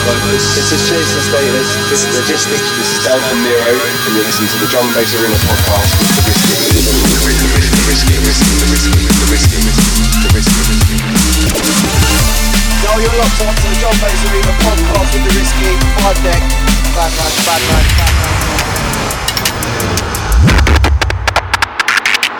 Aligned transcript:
This, 0.00 0.56
this 0.56 0.72
is 0.72 0.80
Chase 0.88 1.12
and 1.12 1.24
Status, 1.28 1.68
this 1.92 2.08
is 2.08 2.16
Logistics, 2.16 2.72
this 2.80 2.88
is 2.88 3.04
from 3.04 3.44
Nero, 3.44 3.68
and 3.68 4.16
you're 4.16 4.24
listening 4.24 4.48
to 4.48 4.56
the 4.64 4.68
Drum 4.72 4.88
and 4.88 4.96
Bass 4.96 5.12
Arena 5.12 5.36
podcast 5.44 5.92
with 6.00 6.40
the 6.40 7.84
Risky. 7.84 8.16
Yo, 12.80 12.96
you're 12.96 13.12
locked 13.20 13.44
on 13.44 13.52
to 13.52 13.66
the 13.68 13.76
Drum 13.76 13.92
and 13.92 14.00
Bass 14.00 14.24
Arena 14.24 14.56
podcast 14.64 15.12
with 15.12 15.20
the 15.20 15.36
Risky. 15.36 15.76
Five 16.00 16.16
deck. 16.24 16.40
Bad 16.96 17.12
man, 17.12 17.28
bad 17.44 17.60
man, 17.68 17.84
bad 18.00 18.16
man. 18.16 18.32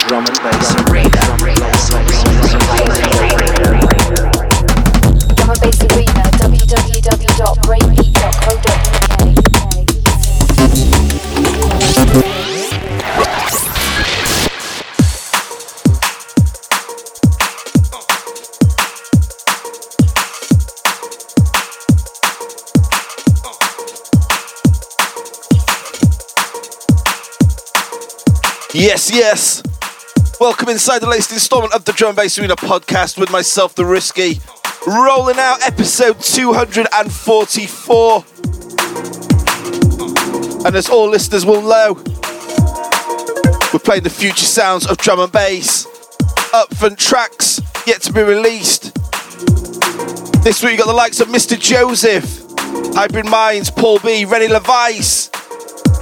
Drum 0.09 0.25
and 0.25 0.41
Bass 0.41 0.73
Arena. 0.89 1.13
Drum 1.29 1.45
and 1.45 1.61
Bass 1.61 1.93
Arena, 1.93 2.41
www.breakbeat.co.uk. 5.45 6.30
Yes, 28.73 29.11
yes. 29.13 29.63
Welcome 30.41 30.69
inside 30.69 31.01
the 31.01 31.09
latest 31.09 31.33
installment 31.33 31.75
of 31.75 31.85
the 31.85 31.93
Drum 31.93 32.15
Bass 32.15 32.39
Arena 32.39 32.57
podcast 32.57 33.19
with 33.19 33.31
myself, 33.31 33.75
The 33.75 33.85
Risky. 33.85 34.41
Rolling 34.87 35.39
out 35.39 35.61
episode 35.63 36.21
244. 36.21 38.25
And 40.67 40.75
as 40.75 40.89
all 40.89 41.07
listeners 41.09 41.45
will 41.45 41.61
know, 41.61 41.93
we're 43.73 43.79
playing 43.79 44.03
the 44.05 44.11
future 44.11 44.47
sounds 44.47 44.87
of 44.87 44.97
drum 44.97 45.21
and 45.21 45.31
bass. 45.31 45.85
up 46.55 46.71
Upfront 46.71 46.97
tracks 46.97 47.61
yet 47.87 48.01
to 48.03 48.13
be 48.13 48.23
released. 48.23 48.95
This 50.43 50.63
week 50.63 50.73
you 50.73 50.79
got 50.79 50.87
the 50.87 50.95
likes 50.95 51.21
of 51.21 51.29
Mr. 51.29 51.61
Joseph, 51.61 52.43
Hybrid 52.95 53.27
Minds, 53.27 53.71
Paul 53.71 53.99
B, 53.99 54.25
Rene 54.25 54.49
LaVice, 54.49 55.29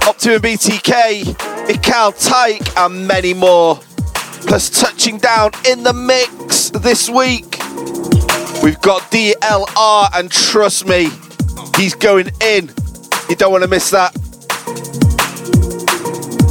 Optimum 0.07 0.41
BTK, 0.41 1.23
Mikal 1.67 2.13
Tyke, 2.25 2.77
and 2.77 3.05
many 3.05 3.33
more. 3.33 3.75
Plus, 4.47 4.69
touching 4.69 5.17
down 5.17 5.51
in 5.69 5.83
the 5.83 5.91
mix 5.91 6.69
this 6.69 7.09
week, 7.09 7.57
we've 8.63 8.79
got 8.81 9.01
DLR, 9.11 10.09
and 10.13 10.31
trust 10.31 10.87
me, 10.87 11.09
he's 11.77 11.95
going 11.95 12.29
in. 12.41 12.69
You 13.29 13.35
don't 13.35 13.51
want 13.51 13.63
to 13.63 13.69
miss 13.69 13.89
that. 13.91 14.13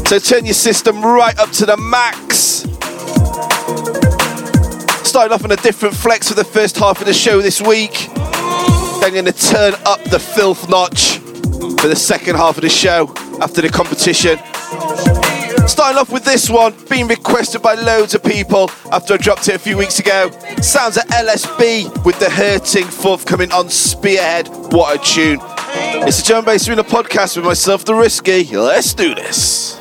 So, 0.07 0.19
turn 0.19 0.45
your 0.45 0.55
system 0.55 1.03
right 1.03 1.39
up 1.39 1.51
to 1.53 1.67
the 1.67 1.77
max. 1.77 2.65
Starting 5.07 5.33
off 5.33 5.45
on 5.45 5.53
a 5.53 5.57
different 5.57 5.95
flex 5.95 6.29
for 6.29 6.35
the 6.35 6.45
first 6.45 6.77
half 6.77 7.01
of 7.01 7.07
the 7.07 7.15
show 7.15 7.43
this 7.43 7.61
week. 7.61 8.09
Then 9.01 9.13
going 9.13 9.25
to 9.25 9.33
turn 9.33 9.75
up 9.87 10.03
the 10.05 10.19
filth 10.19 10.69
notch 10.69 11.19
for 11.81 11.89
the 11.89 11.97
second 11.97 12.37
half 12.37 12.57
of 12.57 12.63
the 12.63 12.69
show 12.69 13.13
after 13.41 13.61
the 13.61 13.69
competition. 13.69 14.39
Starting 15.69 15.99
off 15.99 16.11
with 16.11 16.25
this 16.25 16.49
one, 16.49 16.75
being 16.89 17.07
requested 17.07 17.61
by 17.61 17.75
loads 17.75 18.15
of 18.15 18.23
people 18.25 18.71
after 18.91 19.15
I 19.15 19.17
dropped 19.19 19.49
it 19.49 19.55
a 19.55 19.59
few 19.59 19.77
weeks 19.77 19.99
ago. 19.99 20.31
Sounds 20.63 20.97
at 20.97 21.07
LSB 21.09 22.05
with 22.05 22.19
the 22.19 22.31
hurting 22.31 22.87
forthcoming 22.87 23.53
on 23.53 23.69
Spearhead. 23.69 24.49
What 24.73 24.99
a 24.99 25.05
tune. 25.05 25.41
It's 26.09 26.21
a 26.21 26.25
Drum 26.25 26.47
Bass 26.47 26.67
Arena 26.69 26.83
podcast 26.83 27.37
with 27.37 27.45
myself, 27.45 27.85
The 27.85 27.95
Risky. 27.95 28.45
Let's 28.57 28.95
do 28.95 29.15
this. 29.15 29.79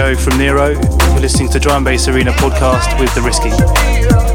From 0.00 0.38
Nero. 0.38 0.68
You're 0.70 1.20
listening 1.20 1.50
to 1.50 1.60
Drum 1.60 1.84
Bass 1.84 2.08
Arena 2.08 2.32
podcast 2.32 2.98
with 2.98 3.14
The 3.14 3.20
Risky. 3.20 4.29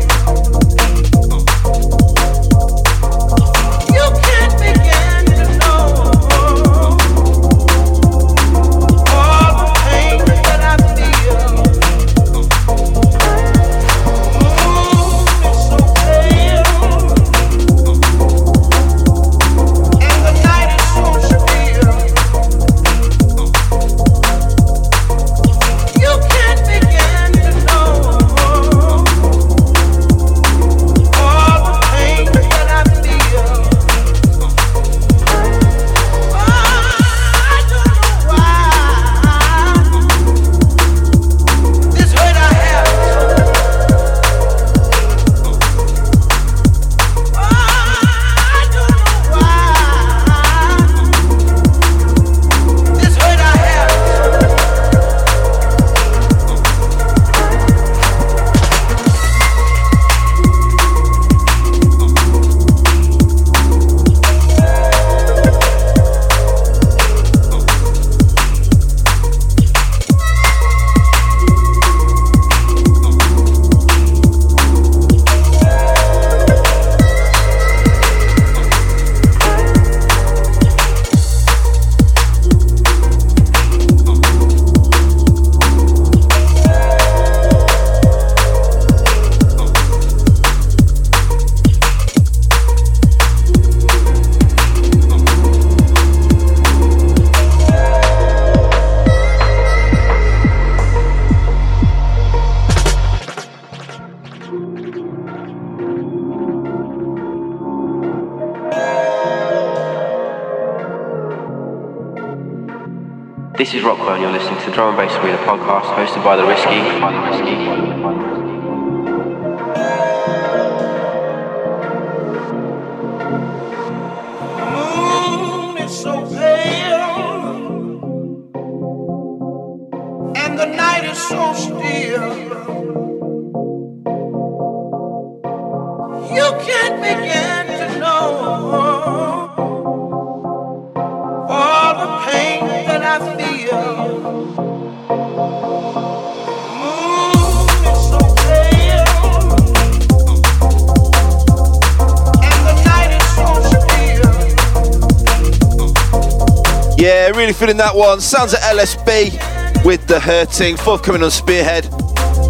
Yeah, 157.06 157.28
really 157.38 157.54
feeling 157.54 157.78
that 157.78 157.96
one. 157.96 158.20
Sounds 158.20 158.54
of 158.54 158.60
LSB 158.62 159.86
with 159.86 160.08
the 160.08 160.20
hurting. 160.20 160.76
Forthcoming 160.76 161.22
on 161.22 161.30
Spearhead. 161.30 161.84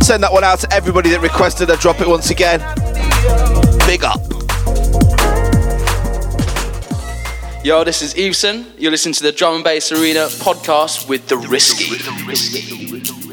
Send 0.01 0.23
that 0.23 0.31
one 0.31 0.45
out 0.45 0.59
to 0.59 0.71
everybody 0.71 1.09
that 1.09 1.19
requested 1.19 1.69
I 1.69 1.75
drop 1.75 1.99
it 1.99 2.07
once 2.07 2.29
again. 2.29 2.61
Big 3.85 4.05
up. 4.05 4.21
Yo, 7.65 7.83
this 7.83 8.01
is 8.01 8.13
Eveson. 8.13 8.71
You're 8.77 8.91
listening 8.91 9.15
to 9.15 9.23
the 9.23 9.33
Drum 9.33 9.55
and 9.55 9.63
Bass 9.65 9.91
Arena 9.91 10.27
podcast 10.27 11.09
with 11.09 11.27
The 11.27 11.35
Risky. 11.35 13.24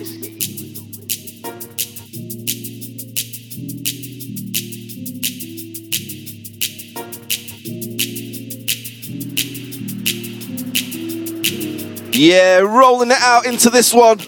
Yeah, 12.14 12.58
rolling 12.58 13.10
it 13.10 13.20
out 13.20 13.46
into 13.46 13.70
this 13.70 13.94
one. 13.94 14.18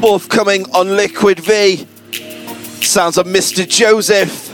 Forthcoming 0.00 0.66
on 0.74 0.94
Liquid 0.94 1.40
V. 1.40 1.86
Sounds 2.82 3.16
of 3.16 3.26
Mr. 3.26 3.66
Joseph 3.66 4.50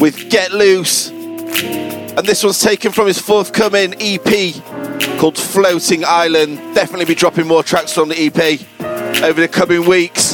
with 0.00 0.30
Get 0.30 0.52
Loose. 0.52 1.10
And 1.10 2.26
this 2.26 2.42
one's 2.42 2.60
taken 2.60 2.90
from 2.90 3.06
his 3.06 3.18
forthcoming 3.18 3.94
EP 4.00 4.54
called 5.18 5.36
Floating 5.36 6.06
Island. 6.06 6.56
Definitely 6.74 7.04
be 7.04 7.14
dropping 7.14 7.46
more 7.46 7.62
tracks 7.62 7.92
from 7.92 8.08
the 8.08 8.18
EP 8.18 9.22
over 9.22 9.42
the 9.42 9.48
coming 9.48 9.86
weeks. 9.86 10.29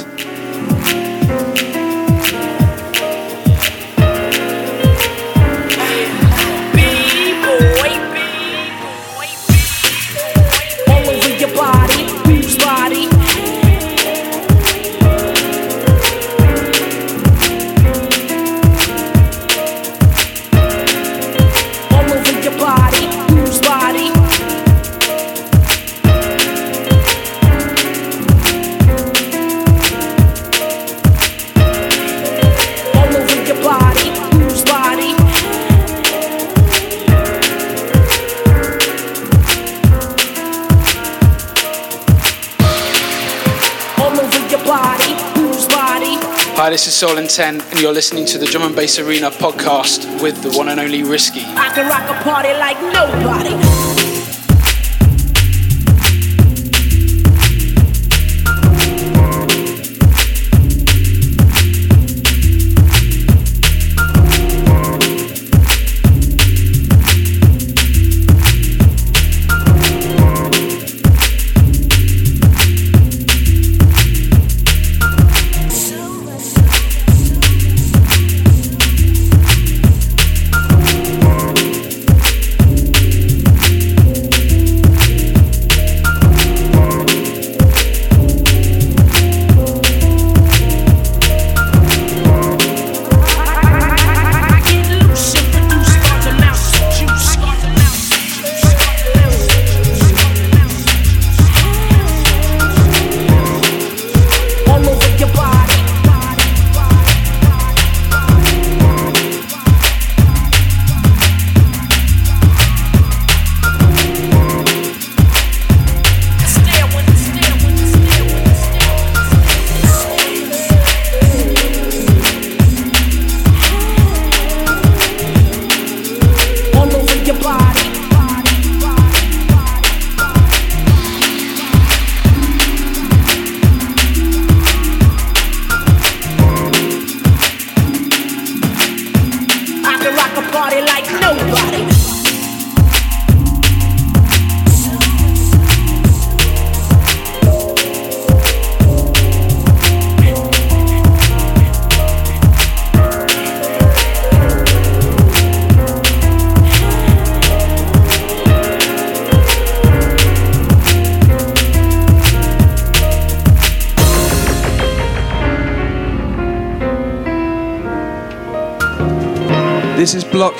This 46.86 46.94
is 46.94 47.00
Soul 47.00 47.18
and 47.18 47.28
10, 47.28 47.60
and 47.62 47.80
you're 47.80 47.92
listening 47.92 48.24
to 48.26 48.38
the 48.38 48.46
Drum 48.46 48.62
and 48.62 48.76
Bass 48.76 49.00
Arena 49.00 49.28
podcast 49.28 50.22
with 50.22 50.40
the 50.44 50.56
one 50.56 50.68
and 50.68 50.78
only 50.78 51.02
Risky. 51.02 51.40
I 51.40 51.68
can 51.74 51.88
rock 51.88 52.08
a 52.08 52.22
party 52.22 52.52
like 52.52 52.80
nobody. 52.94 53.65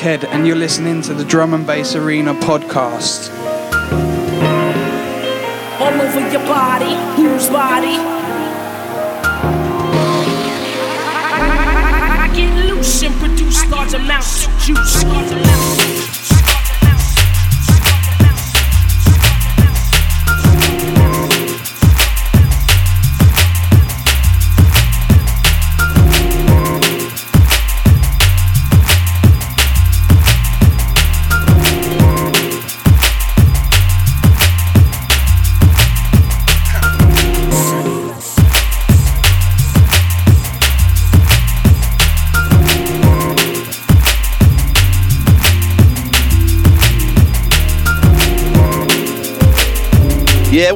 And 0.07 0.47
you're 0.47 0.55
listening 0.55 1.03
to 1.03 1.13
the 1.15 1.25
Drum 1.25 1.53
and 1.53 1.67
Bass 1.67 1.97
Arena 1.97 2.33
podcast. 2.35 3.29
All 5.81 6.01
over 6.01 6.31
your 6.31 6.47
body, 6.47 6.95
body? 7.51 7.97
Get 12.37 12.69
loose 12.69 13.03
and 13.03 13.15
produce 13.17 13.69
large 13.69 13.95
amounts 13.95 14.47
of 14.47 14.59
juice. 14.61 16.26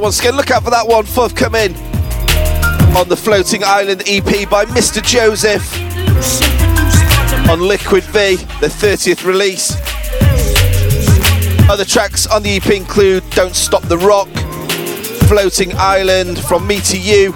Once 0.01 0.19
again, 0.19 0.35
look 0.35 0.49
out 0.49 0.63
for 0.63 0.71
that 0.71 0.87
one 0.87 1.05
Fuff 1.05 1.35
come 1.35 1.53
in 1.53 1.75
on 2.97 3.07
the 3.07 3.15
Floating 3.15 3.63
Island 3.63 4.01
EP 4.07 4.49
by 4.49 4.65
Mr. 4.65 5.01
Joseph 5.01 5.61
on 7.47 7.59
Liquid 7.59 8.03
V, 8.05 8.37
the 8.59 8.67
30th 8.67 9.23
release. 9.25 9.75
Other 11.69 11.85
tracks 11.85 12.25
on 12.25 12.41
the 12.41 12.55
EP 12.55 12.71
include 12.71 13.23
Don't 13.29 13.55
Stop 13.55 13.83
the 13.83 13.97
Rock, 13.99 14.27
Floating 15.29 15.71
Island, 15.77 16.39
From 16.39 16.65
Me 16.65 16.79
to 16.81 16.99
You, 16.99 17.35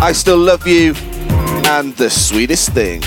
I 0.00 0.12
Still 0.14 0.38
Love 0.38 0.66
You, 0.66 0.94
and 1.66 1.94
The 1.96 2.08
Sweetest 2.08 2.70
Thing. 2.70 3.02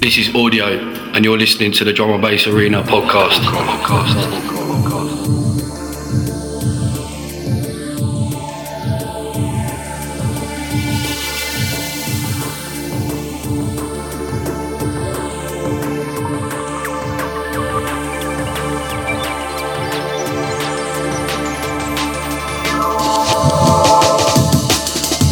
This 0.00 0.18
is 0.18 0.34
audio, 0.34 0.95
and 1.16 1.24
you're 1.24 1.38
listening 1.38 1.72
to 1.72 1.82
the 1.82 1.94
Drum 1.94 2.10
and 2.10 2.20
Bass 2.20 2.46
Arena 2.46 2.82
podcast. 2.82 3.40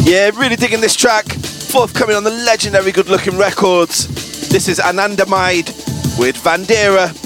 Yeah, 0.03 0.31
really 0.33 0.55
digging 0.55 0.81
this 0.81 0.95
track. 0.95 1.25
Forthcoming 1.31 2.15
on 2.15 2.23
the 2.23 2.31
legendary 2.31 2.91
Good 2.91 3.07
Looking 3.07 3.37
Records. 3.37 4.14
This 4.55 4.69
is 4.69 4.79
Anandamide 4.79 5.67
with 6.17 6.37
Vandera. 6.37 7.24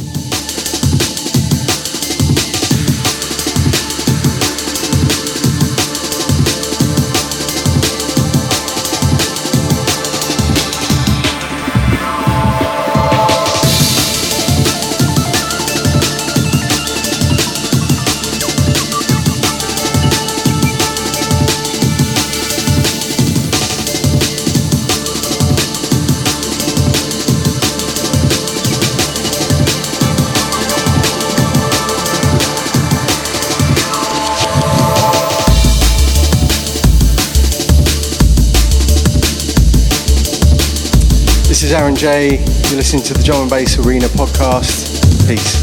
J. 41.99 42.37
You're 42.37 42.77
listening 42.77 43.03
to 43.03 43.13
the 43.13 43.21
Drum 43.21 43.41
and 43.41 43.49
Bass 43.49 43.77
Arena 43.77 44.05
podcast. 44.07 45.27
Peace. 45.27 45.58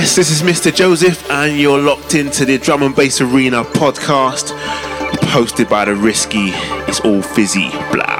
Yes, 0.00 0.16
this 0.16 0.30
is 0.30 0.40
Mr. 0.40 0.74
Joseph, 0.74 1.30
and 1.30 1.60
you're 1.60 1.78
locked 1.78 2.14
into 2.14 2.46
the 2.46 2.56
Drum 2.56 2.82
and 2.82 2.96
Bass 2.96 3.20
Arena 3.20 3.64
podcast, 3.64 4.56
hosted 5.28 5.68
by 5.68 5.84
the 5.84 5.94
Risky. 5.94 6.52
It's 6.88 7.00
all 7.00 7.20
fizzy, 7.20 7.68
blow. 7.92 8.19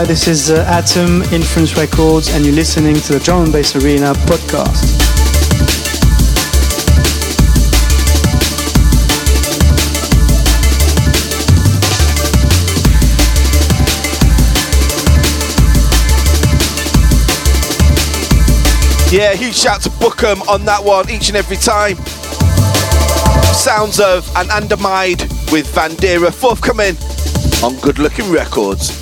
Hi, 0.00 0.06
this 0.06 0.28
is 0.28 0.50
uh, 0.50 0.64
Atom 0.66 1.20
Inference 1.24 1.76
Records, 1.76 2.30
and 2.30 2.42
you're 2.42 2.54
listening 2.54 2.94
to 2.94 3.12
the 3.12 3.20
Drum 3.20 3.42
and 3.44 3.52
Bass 3.52 3.76
Arena 3.76 4.14
podcast. 4.14 4.80
Yeah, 19.12 19.34
huge 19.34 19.54
shout 19.54 19.82
to 19.82 19.90
Bukem 19.90 20.48
on 20.48 20.64
that 20.64 20.82
one 20.82 21.10
each 21.10 21.28
and 21.28 21.36
every 21.36 21.58
time. 21.58 21.96
Sounds 23.52 24.00
of 24.00 24.24
Anandamide 24.28 25.52
with 25.52 25.70
Vandera 25.74 26.32
forthcoming 26.32 26.96
on 27.62 27.78
Good 27.82 27.98
Looking 27.98 28.32
Records. 28.32 28.99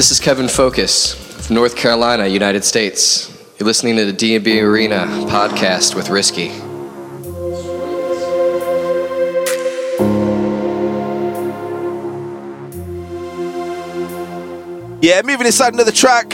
This 0.00 0.10
is 0.10 0.18
Kevin 0.18 0.48
Focus 0.48 1.12
from 1.46 1.56
North 1.56 1.76
Carolina, 1.76 2.26
United 2.26 2.64
States. 2.64 3.28
You're 3.58 3.66
listening 3.66 3.96
to 3.96 4.06
the 4.06 4.14
D&B 4.14 4.58
Arena 4.62 5.00
podcast 5.28 5.94
with 5.94 6.08
Risky. 6.08 6.46
Yeah, 15.06 15.20
moving 15.22 15.44
inside 15.44 15.74
another 15.74 15.92
track. 15.92 16.30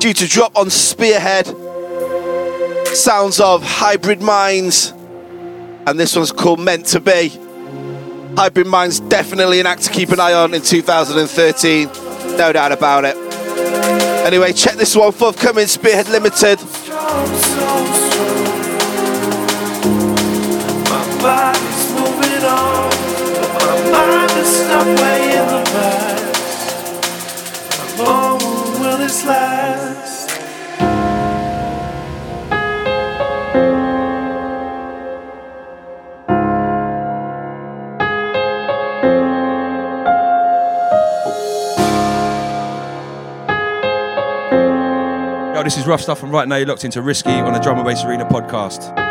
Due 0.00 0.12
to 0.12 0.26
drop 0.26 0.56
on 0.56 0.68
Spearhead. 0.68 1.46
Sounds 2.88 3.38
of 3.38 3.62
Hybrid 3.62 4.20
Minds. 4.20 4.92
And 5.86 5.90
this 5.96 6.16
one's 6.16 6.32
called 6.32 6.58
Meant 6.58 6.86
to 6.86 6.98
Be. 6.98 7.28
Hybrid 8.36 8.66
Minds 8.66 8.98
definitely 8.98 9.60
an 9.60 9.66
act 9.66 9.82
to 9.82 9.92
keep 9.92 10.08
an 10.08 10.18
eye 10.18 10.32
on 10.32 10.54
in 10.54 10.62
2013. 10.62 12.01
No 12.38 12.52
doubt 12.52 12.72
about 12.72 13.04
it. 13.04 13.16
Anyway, 14.26 14.52
check 14.52 14.74
this 14.74 14.96
one 14.96 15.12
forthcoming 15.12 15.66
Spearhead 15.66 16.08
Limited. 16.08 16.58
Is 45.82 45.88
Rough 45.88 46.00
Stuff, 46.02 46.22
and 46.22 46.32
right 46.32 46.46
now 46.46 46.56
you're 46.56 46.66
locked 46.66 46.84
into 46.84 47.02
Risky 47.02 47.30
on 47.30 47.52
the 47.52 47.58
Drum 47.58 47.76
and 47.76 47.86
Bass 47.86 48.04
Arena 48.04 48.24
podcast. 48.24 49.01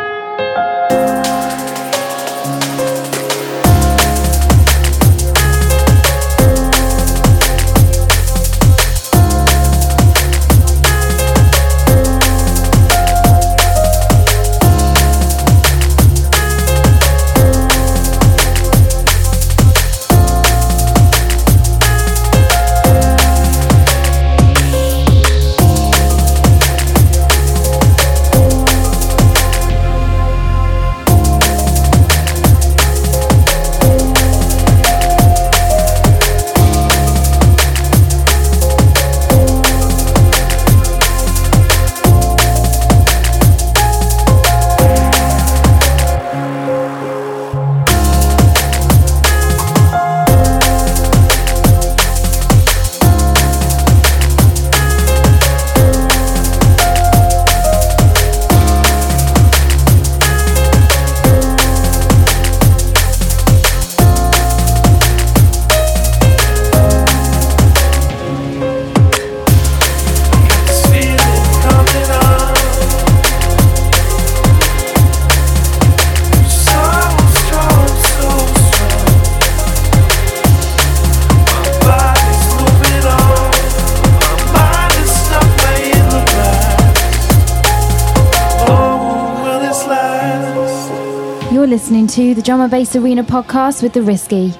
To 92.12 92.34
the 92.34 92.42
Drum 92.42 92.60
and 92.60 92.70
Bass 92.70 92.94
Arena 92.94 93.24
podcast 93.24 93.82
with 93.82 93.94
The 93.94 94.02
Risky. 94.02 94.52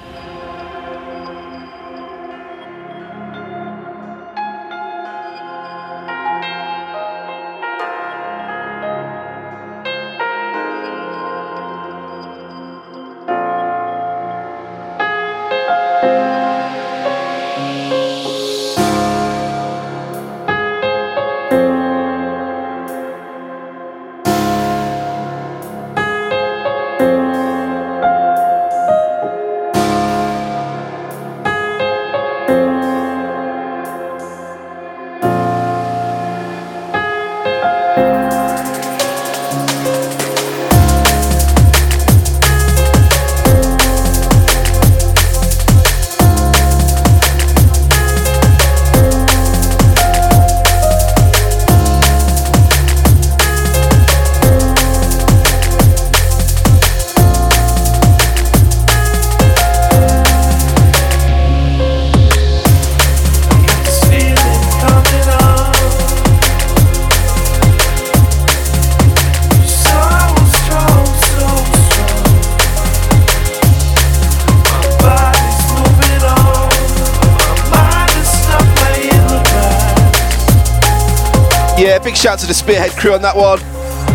Shout 82.23 82.39
to 82.39 82.47
the 82.47 82.53
Spearhead 82.53 82.91
crew 82.91 83.13
on 83.13 83.21
that 83.21 83.35
one. 83.35 83.59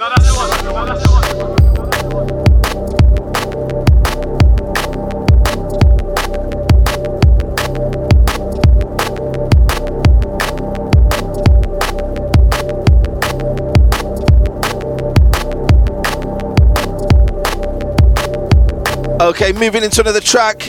Okay, 19.21 19.53
moving 19.53 19.81
into 19.83 20.01
another 20.01 20.21
track, 20.21 20.61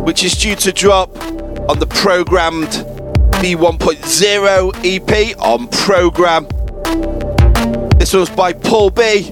which 0.00 0.24
is 0.24 0.32
due 0.32 0.56
to 0.56 0.72
drop 0.72 1.14
on 1.68 1.78
the 1.78 1.86
programmed 1.86 2.68
B1.0 3.42 4.72
EP 4.82 5.38
on 5.38 5.68
program. 5.68 6.55
This 8.06 8.14
one's 8.14 8.30
by 8.30 8.52
Paul 8.52 8.90
B, 8.90 9.28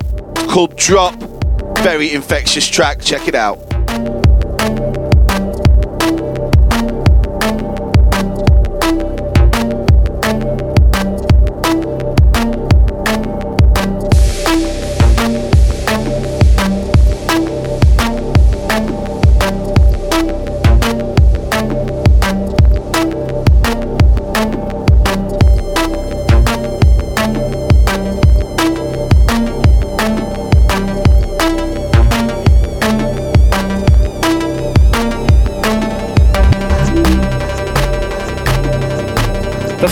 called 0.49 0.77
Drop. 0.77 1.15
Very 1.79 2.13
infectious 2.13 2.69
track. 2.69 3.01
Check 3.01 3.29
it 3.29 3.37
out. 3.37 3.64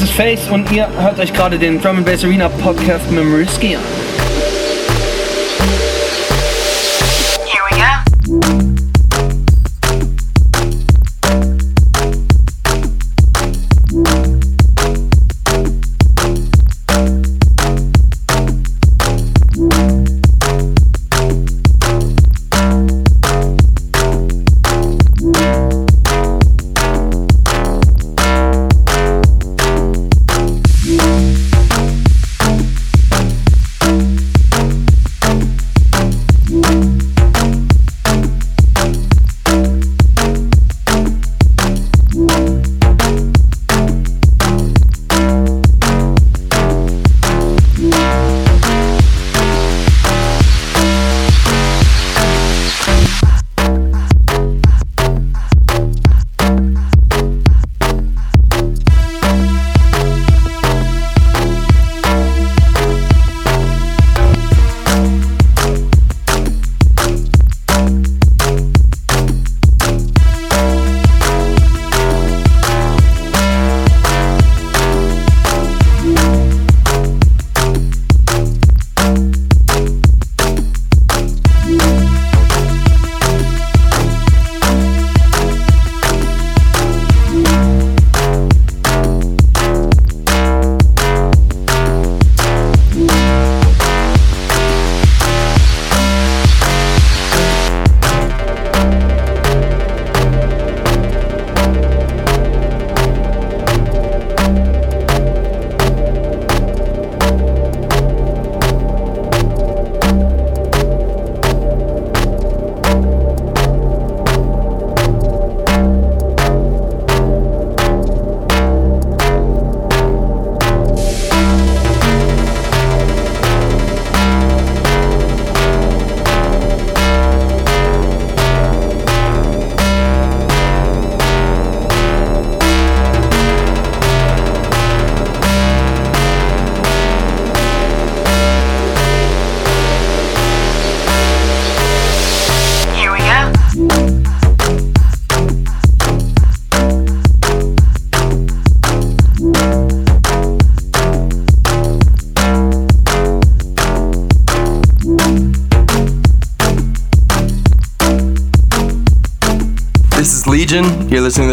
Ist 0.02 0.12
Face 0.12 0.48
und 0.48 0.70
ihr 0.72 0.88
hört 0.98 1.18
euch 1.20 1.32
gerade 1.32 1.58
den 1.58 1.80
Drum 1.80 2.02
Bass 2.02 2.24
Arena 2.24 2.48
Podcast 2.48 3.10
Risky 3.34 3.76
an. 3.76 4.01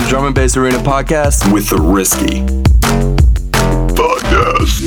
Drum 0.10 0.26
and 0.26 0.34
Bass 0.34 0.58
Arena 0.58 0.80
podcast 0.80 1.54
with 1.54 1.70
the 1.70 1.78
Risky 1.78 2.42
podcast. 3.94 4.80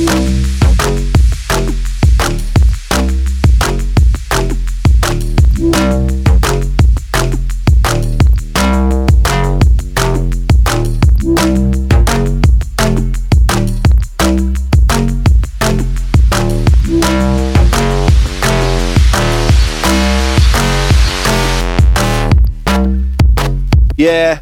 Yeah, 23.95 24.39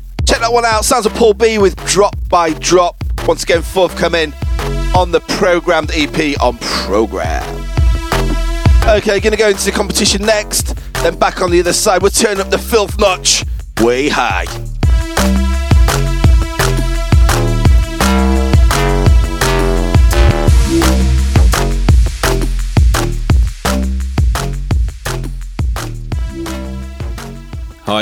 one 0.52 0.66
out. 0.66 0.86
Sounds 0.86 1.06
of 1.06 1.14
Paul 1.14 1.34
B 1.34 1.58
with 1.58 1.76
Drop 1.86 2.16
by 2.30 2.54
Drop. 2.54 2.96
Once 3.28 3.44
again, 3.44 3.62
forthcoming 3.62 4.34
on 4.96 5.12
the 5.12 5.22
programmed 5.22 5.92
EP 5.94 6.40
on 6.42 6.58
Program. 6.60 7.44
Okay, 8.88 9.20
gonna 9.20 9.38
go 9.38 9.50
into 9.50 9.66
the 9.66 9.72
competition 9.72 10.22
next. 10.26 10.76
Then 11.04 11.18
back 11.18 11.42
on 11.42 11.52
the 11.52 11.60
other 11.60 11.74
side, 11.74 12.02
we'll 12.02 12.12
turn 12.12 12.40
up 12.40 12.50
the 12.50 12.58
filth 12.58 13.00
notch 13.00 13.46
way 13.80 14.10
high. 14.10 14.46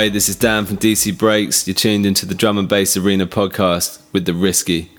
Hi, 0.00 0.08
this 0.08 0.30
is 0.30 0.36
Dan 0.36 0.64
from 0.64 0.78
DC 0.78 1.18
Breaks. 1.18 1.68
You're 1.68 1.74
tuned 1.74 2.06
into 2.06 2.24
the 2.24 2.34
Drum 2.34 2.56
and 2.56 2.66
Bass 2.66 2.96
Arena 2.96 3.26
podcast 3.26 4.00
with 4.14 4.24
the 4.24 4.32
Risky. 4.32 4.90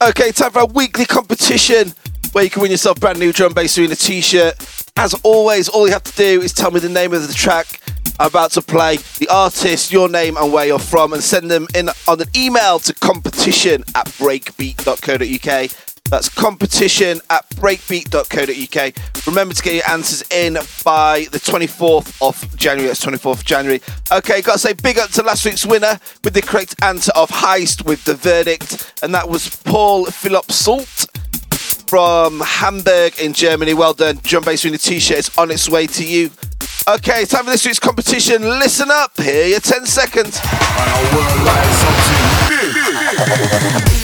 Okay, 0.00 0.30
time 0.30 0.52
for 0.52 0.60
a 0.60 0.66
weekly 0.66 1.04
competition 1.04 1.92
where 2.30 2.44
you 2.44 2.50
can 2.50 2.62
win 2.62 2.70
yourself 2.70 3.00
brand 3.00 3.18
new 3.18 3.32
drum 3.32 3.52
bass 3.52 3.76
arena 3.76 3.96
t-shirt. 3.96 4.54
As 4.96 5.14
always, 5.24 5.68
all 5.68 5.88
you 5.88 5.92
have 5.92 6.04
to 6.04 6.16
do 6.16 6.40
is 6.40 6.52
tell 6.52 6.70
me 6.70 6.78
the 6.78 6.88
name 6.88 7.12
of 7.12 7.26
the 7.26 7.34
track 7.34 7.80
I'm 8.20 8.28
about 8.28 8.52
to 8.52 8.62
play, 8.62 8.98
the 9.18 9.26
artist, 9.28 9.90
your 9.90 10.08
name 10.08 10.36
and 10.36 10.52
where 10.52 10.66
you're 10.66 10.78
from, 10.78 11.12
and 11.12 11.20
send 11.20 11.50
them 11.50 11.66
in 11.74 11.88
on 12.06 12.20
an 12.20 12.28
email 12.36 12.78
to 12.78 12.94
competition 12.94 13.82
at 13.96 14.06
breakbeat.co.uk. 14.06 15.89
That's 16.10 16.28
competition 16.28 17.20
at 17.30 17.48
breakbeat.co.uk. 17.50 19.26
Remember 19.26 19.54
to 19.54 19.62
get 19.62 19.74
your 19.74 19.88
answers 19.88 20.24
in 20.32 20.54
by 20.84 21.26
the 21.30 21.38
24th 21.38 22.20
of 22.20 22.56
January. 22.56 22.88
That's 22.88 23.04
24th 23.04 23.32
of 23.32 23.44
January. 23.44 23.80
Okay, 24.10 24.42
got 24.42 24.54
to 24.54 24.58
say 24.58 24.72
big 24.72 24.98
up 24.98 25.10
to 25.10 25.22
last 25.22 25.44
week's 25.44 25.64
winner 25.64 26.00
with 26.24 26.34
the 26.34 26.42
correct 26.42 26.74
answer 26.82 27.12
of 27.14 27.30
Heist 27.30 27.84
with 27.84 28.04
the 28.04 28.16
verdict, 28.16 28.92
and 29.04 29.14
that 29.14 29.28
was 29.28 29.48
Paul 29.48 30.06
Philip 30.06 30.50
Salt 30.50 31.06
from 31.86 32.40
Hamburg 32.40 33.18
in 33.20 33.32
Germany. 33.32 33.74
Well 33.74 33.94
done. 33.94 34.18
Drum 34.22 34.42
Bass 34.42 34.64
Arena 34.64 34.78
t-shirt 34.78 35.18
is 35.18 35.38
on 35.38 35.52
its 35.52 35.68
way 35.68 35.86
to 35.86 36.04
you. 36.04 36.30
Okay, 36.88 37.24
time 37.24 37.44
for 37.44 37.50
this 37.50 37.64
week's 37.64 37.78
competition. 37.78 38.42
Listen 38.42 38.88
up. 38.90 39.16
Here 39.16 39.44
are 39.44 39.48
your 39.48 39.60
10 39.60 39.86
seconds. 39.86 40.40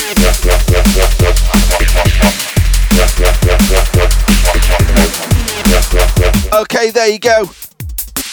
Okay, 6.53 6.91
there 6.91 7.09
you 7.09 7.19
go. 7.19 7.51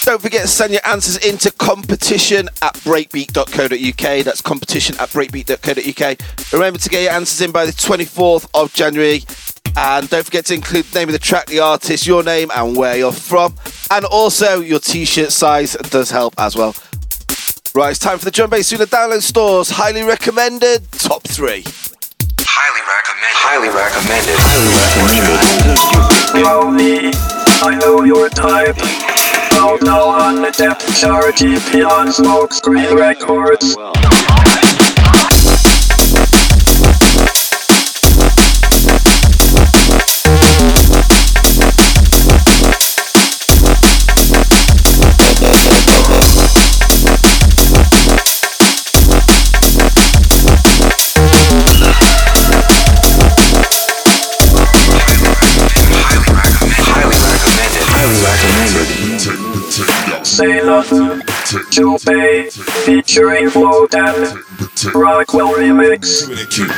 Don't 0.03 0.21
forget 0.21 0.41
to 0.41 0.47
send 0.47 0.73
your 0.73 0.85
answers 0.85 1.17
into 1.17 1.51
competition 1.51 2.49
at 2.61 2.73
breakbeat.co.uk. 2.75 4.25
That's 4.25 4.41
competition 4.41 4.95
at 4.99 5.09
breakbeat.co.uk. 5.09 6.51
Remember 6.53 6.79
to 6.79 6.89
get 6.89 7.03
your 7.03 7.11
answers 7.11 7.41
in 7.41 7.51
by 7.51 7.65
the 7.65 7.71
24th 7.71 8.49
of 8.53 8.73
January. 8.73 9.23
And 9.75 10.09
don't 10.09 10.23
forget 10.23 10.45
to 10.47 10.53
include 10.53 10.85
the 10.85 10.99
name 10.99 11.09
of 11.09 11.13
the 11.13 11.19
track, 11.19 11.47
the 11.47 11.59
artist, 11.59 12.05
your 12.05 12.21
name, 12.21 12.51
and 12.53 12.75
where 12.75 12.97
you're 12.97 13.11
from. 13.11 13.55
And 13.91 14.05
also, 14.05 14.59
your 14.61 14.79
t 14.79 15.05
shirt 15.05 15.31
size 15.31 15.73
does 15.89 16.11
help 16.11 16.33
as 16.37 16.55
well. 16.55 16.75
Right, 17.75 17.89
it's 17.89 17.97
time 17.97 18.19
for 18.19 18.25
the 18.25 18.29
Drum 18.29 18.51
Bass 18.51 18.67
Sooner 18.67 18.85
download 18.85 19.23
stores. 19.23 19.71
Highly 19.71 20.03
recommended, 20.03 20.91
top 20.91 21.23
three. 21.23 21.63
Highly 22.37 22.81
recommended. 22.85 23.33
Highly 23.33 23.69
recommended. 23.73 24.37
I 27.63 27.73
know 27.79 28.03
your 28.03 28.29
type. 28.29 28.77
Out 29.53 29.81
now 29.81 30.05
on 30.05 30.43
the 30.43 30.51
depth 30.51 30.85
chart, 31.01 31.33
GP 31.33 31.83
on 31.89 32.11
smoke 32.13 32.53
screen 32.53 32.95
records. 32.95 33.73
Say 33.73 35.42
nothing. 60.73 61.21
Jubei 61.69 62.51
featuring 62.85 63.47
Flodan. 63.47 64.15
Rockwell 64.93 65.53
remix. 65.53 66.25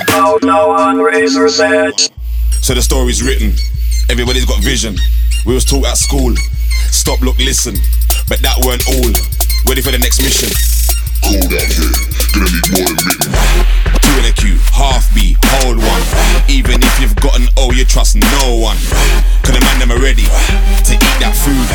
Out 0.10 0.44
now 0.44 0.70
on 0.72 0.98
Razor's 0.98 1.60
Edge. 1.60 2.10
So 2.62 2.74
the 2.74 2.82
story's 2.82 3.24
written. 3.24 3.54
Everybody's 4.10 4.46
got 4.46 4.62
vision. 4.62 4.96
We 5.46 5.54
was 5.54 5.64
taught 5.64 5.86
at 5.86 5.98
school. 5.98 6.36
Stop, 6.92 7.22
look, 7.22 7.38
listen. 7.38 7.76
But 8.28 8.40
that 8.40 8.58
weren't 8.66 8.86
all. 8.88 9.12
Ready 9.66 9.82
for 9.82 9.92
the 9.92 10.00
next 10.00 10.22
mission. 10.22 10.50
Cold 11.24 11.54
out 11.54 11.72
here. 11.72 11.96
Gonna 12.34 12.52
need 12.52 12.68
more 12.76 12.92
than 12.92 13.06
written. 13.08 13.95
In 14.16 14.24
a 14.24 14.32
queue, 14.32 14.56
half 14.72 15.12
B, 15.14 15.36
hold 15.60 15.76
one. 15.76 16.04
Even 16.48 16.80
if 16.80 16.94
you've 17.00 17.16
got 17.20 17.36
an 17.36 17.48
O, 17.58 17.72
you 17.72 17.84
trust 17.84 18.16
no 18.16 18.56
one. 18.56 18.80
Cause 19.44 19.52
the 19.52 19.60
man 19.60 19.80
them 19.80 19.92
are 19.92 20.00
ready 20.00 20.24
to 20.24 20.94
eat 20.96 21.18
that 21.20 21.36
food, 21.36 21.68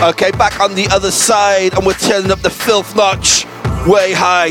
Okay, 0.13 0.31
back 0.31 0.59
on 0.59 0.75
the 0.75 0.85
other 0.89 1.11
side, 1.11 1.73
and 1.75 1.85
we're 1.85 1.93
turning 1.93 2.29
up 2.29 2.39
the 2.39 2.49
filth 2.49 2.93
notch 2.93 3.45
way 3.87 4.11
high. 4.11 4.49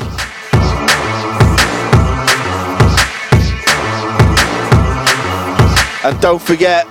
And 6.08 6.18
don't 6.22 6.40
forget, 6.40 6.86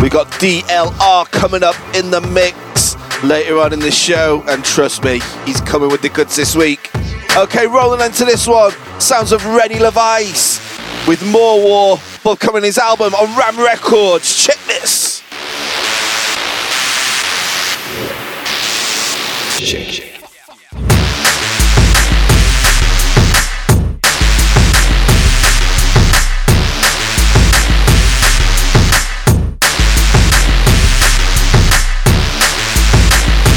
we 0.00 0.08
got 0.08 0.28
DLR 0.38 1.28
coming 1.32 1.64
up 1.64 1.74
in 1.96 2.12
the 2.12 2.20
mix 2.20 2.94
later 3.24 3.58
on 3.58 3.72
in 3.72 3.80
the 3.80 3.90
show, 3.90 4.44
and 4.46 4.64
trust 4.64 5.02
me, 5.02 5.20
he's 5.44 5.60
coming 5.62 5.90
with 5.90 6.02
the 6.02 6.08
goods 6.08 6.36
this 6.36 6.54
week. 6.54 6.92
Okay, 7.36 7.66
rolling 7.66 8.00
into 8.00 8.24
this 8.24 8.46
one. 8.46 8.70
Sounds 9.00 9.32
of 9.32 9.44
Rene 9.44 9.74
LaVice 9.74 11.08
with 11.08 11.20
More 11.32 11.60
War 11.60 11.96
forthcoming 11.96 12.62
his 12.62 12.78
album 12.78 13.12
on 13.14 13.36
Ram 13.36 13.58
Records. 13.58 14.44
Check 14.44 14.58
this. 14.68 15.07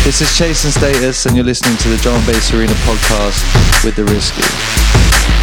This 0.04 0.22
is 0.22 0.36
Chase 0.36 0.64
and 0.64 0.74
Status, 0.74 1.28
and 1.28 1.36
you're 1.36 1.46
listening 1.46 1.78
to 1.78 1.90
the 1.90 1.98
Drum 1.98 2.16
and 2.16 2.26
Bass 2.26 2.52
Arena 2.52 2.74
podcast 2.74 3.84
with 3.86 3.96
The 3.96 4.04
Risky. 4.06 5.41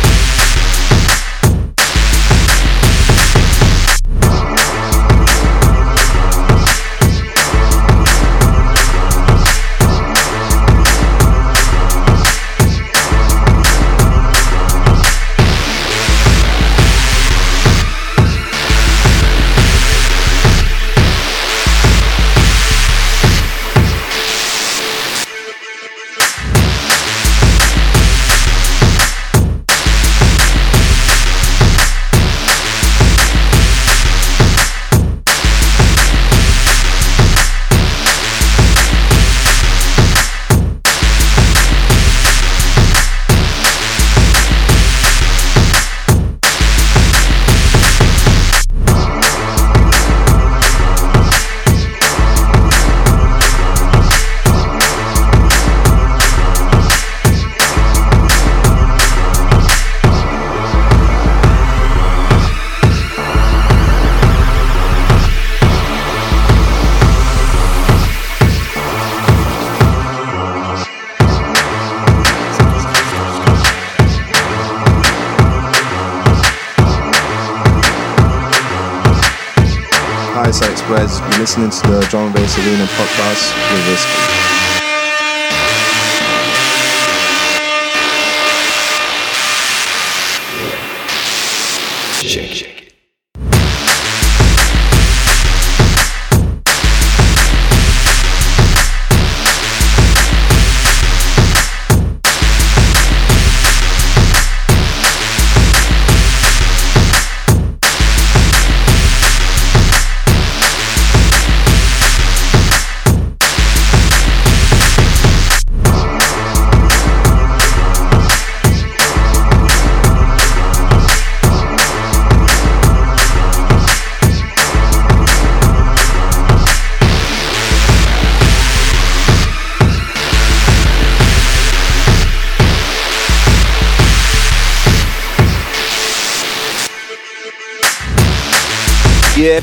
You're 80.49 81.41
listening 81.41 81.69
to 81.69 81.91
the 81.91 82.07
Drum 82.09 82.33
Bass 82.33 82.57
Arena 82.57 82.87
podcast 82.87 83.53
with 83.71 83.89
Risky. 83.91 84.48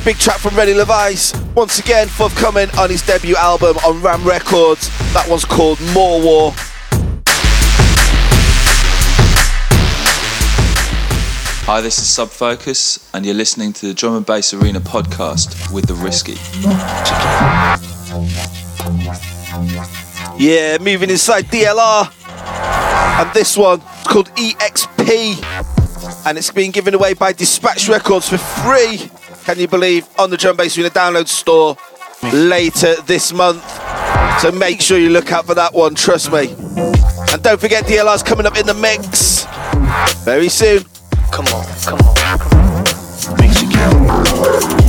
Big 0.05 0.19
track 0.19 0.37
from 0.37 0.55
Rene 0.55 0.73
LaVice. 0.73 1.33
Once 1.55 1.79
again, 1.79 2.07
forthcoming 2.07 2.69
on 2.77 2.91
his 2.91 3.01
debut 3.01 3.35
album 3.37 3.75
on 3.77 3.99
Ram 4.03 4.23
Records. 4.23 4.87
That 5.15 5.25
one's 5.27 5.45
called 5.45 5.81
More 5.95 6.21
War. 6.21 6.51
Hi, 11.65 11.81
this 11.81 11.97
is 11.97 12.07
Sub 12.07 12.29
Focus, 12.29 13.09
and 13.15 13.25
you're 13.25 13.33
listening 13.33 13.73
to 13.73 13.87
the 13.87 13.95
Drum 13.95 14.17
and 14.17 14.23
Bass 14.23 14.53
Arena 14.53 14.79
podcast 14.79 15.73
with 15.73 15.87
The 15.87 15.95
Risky. 15.95 16.33
Yeah, 20.37 20.77
moving 20.81 21.09
inside 21.09 21.45
DLR. 21.45 22.11
And 23.19 23.33
this 23.33 23.57
one 23.57 23.79
is 23.79 24.03
called 24.03 24.27
EXP. 24.35 25.43
And 26.27 26.37
it's 26.37 26.51
being 26.51 26.69
given 26.69 26.93
away 26.93 27.15
by 27.15 27.33
Dispatch 27.33 27.89
Records 27.89 28.29
for 28.29 28.37
free. 28.37 29.09
Can 29.45 29.59
you 29.59 29.67
believe? 29.67 30.07
On 30.17 30.31
the 30.31 30.37
Drum 30.37 30.57
Bass 30.57 30.75
Arena 30.75 30.89
download 30.89 31.27
store 31.27 31.77
later 32.33 32.95
this 33.03 33.31
month. 33.31 33.63
So 34.41 34.51
make 34.51 34.81
sure 34.81 34.97
you 34.97 35.09
look 35.09 35.31
out 35.31 35.45
for 35.45 35.53
that 35.53 35.71
one, 35.71 35.93
trust 35.93 36.31
me. 36.31 36.49
And 37.31 37.43
don't 37.43 37.61
forget 37.61 37.85
DLR's 37.85 38.23
coming 38.23 38.47
up 38.47 38.57
in 38.57 38.65
the 38.65 38.73
mix 38.73 39.45
very 40.23 40.49
soon. 40.49 40.83
Come 41.31 41.45
on, 41.47 41.65
come 41.83 41.99
on, 41.99 42.15
come 42.15 42.59
on. 42.59 43.37
Makes 43.37 43.61
you 43.61 43.69
count. 43.69 44.84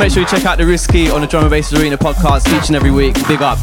Make 0.00 0.12
sure 0.12 0.22
you 0.22 0.28
check 0.28 0.46
out 0.46 0.56
the 0.56 0.64
Risky 0.64 1.10
on 1.10 1.20
the 1.20 1.26
Drum 1.26 1.42
and 1.42 1.50
Bass 1.50 1.74
Arena 1.74 1.98
podcast 1.98 2.48
each 2.58 2.68
and 2.68 2.76
every 2.76 2.90
week. 2.90 3.14
Big 3.28 3.42
up. 3.42 3.58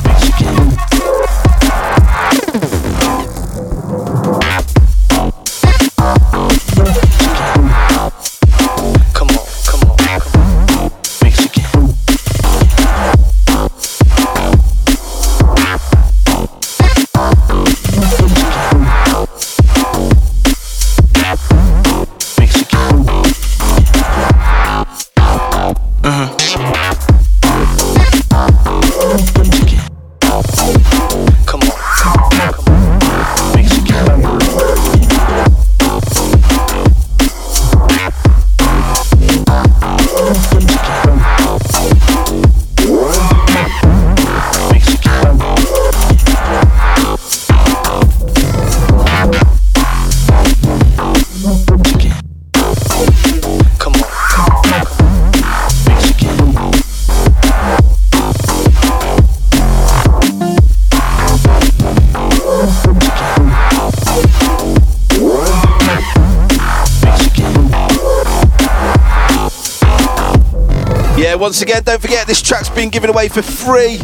Once 71.37 71.61
again, 71.61 71.83
don't 71.83 72.01
forget 72.01 72.25
this 72.25 72.41
track's 72.41 72.69
been 72.69 72.89
given 72.89 73.09
away 73.09 73.27
for 73.27 73.41
free 73.41 73.99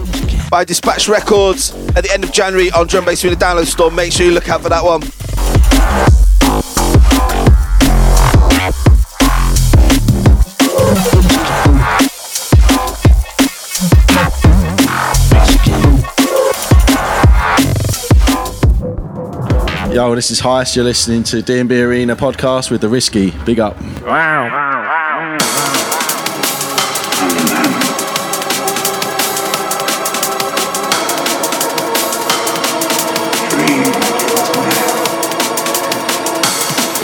by 0.50 0.64
Dispatch 0.64 1.08
Records 1.08 1.72
at 1.96 2.04
the 2.04 2.12
end 2.14 2.24
of 2.24 2.32
January 2.32 2.70
on 2.72 2.88
Drum 2.88 3.06
Bass 3.06 3.24
Arena 3.24 3.38
Download 3.38 3.66
Store. 3.66 3.90
Make 3.92 4.12
sure 4.12 4.26
you 4.26 4.34
look 4.34 4.50
out 4.50 4.62
for 4.62 4.70
that 4.70 4.84
one. 4.84 5.02
Yo, 19.94 20.16
this 20.16 20.32
is 20.32 20.42
Heist. 20.42 20.76
You're 20.76 20.86
listening 20.86 21.24
to 21.26 21.38
DB 21.38 21.84
Arena 21.84 22.16
podcast 22.16 22.72
with 22.72 22.82
the 22.82 22.90
Risky. 22.90 23.32
Big 23.46 23.60
up. 23.60 23.78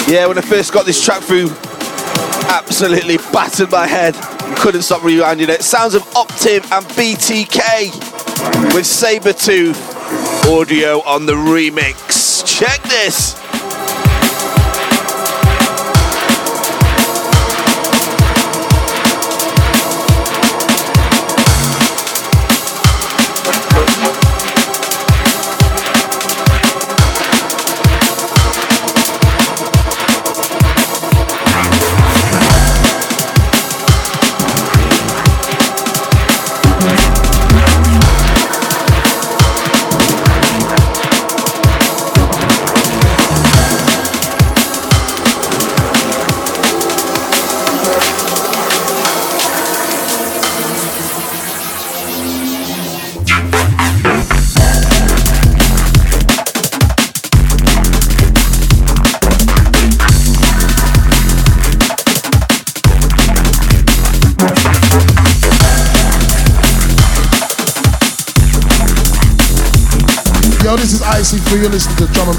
Yeah, 0.09 0.25
when 0.25 0.39
I 0.39 0.41
first 0.41 0.73
got 0.73 0.87
this 0.87 1.05
track 1.05 1.21
through, 1.21 1.49
absolutely 2.49 3.17
battered 3.31 3.69
my 3.69 3.85
head. 3.85 4.15
Couldn't 4.57 4.81
stop 4.81 5.01
rewinding 5.01 5.49
it. 5.49 5.61
Sounds 5.61 5.93
of 5.93 6.01
Optiv 6.15 6.63
and 6.71 6.83
BTK 6.97 8.73
with 8.73 8.85
Sabertooth 8.85 9.77
audio 10.51 11.03
on 11.03 11.27
the 11.27 11.33
remix. 11.33 12.43
Check 12.43 12.81
this. 12.89 13.38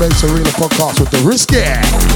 Bass 0.01 0.25
Arena 0.25 0.49
podcast 0.49 0.99
with 0.99 1.11
the 1.11 1.19
Risky. 1.29 2.10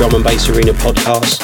Drum 0.00 0.14
and 0.14 0.24
Bass 0.24 0.48
Arena 0.48 0.72
podcast 0.72 1.39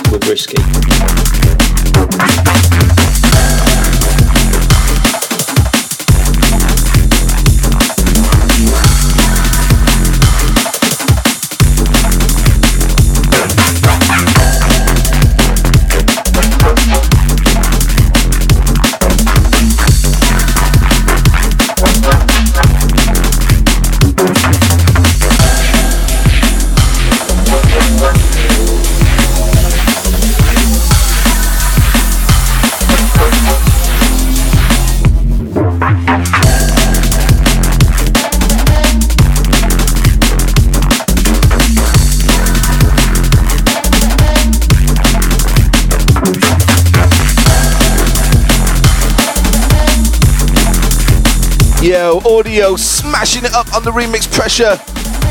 Yo, 51.82 52.20
audio 52.24 52.74
smashing 52.74 53.44
it 53.44 53.52
up 53.52 53.72
on 53.74 53.84
the 53.84 53.90
remix 53.90 54.32
pressure 54.32 54.72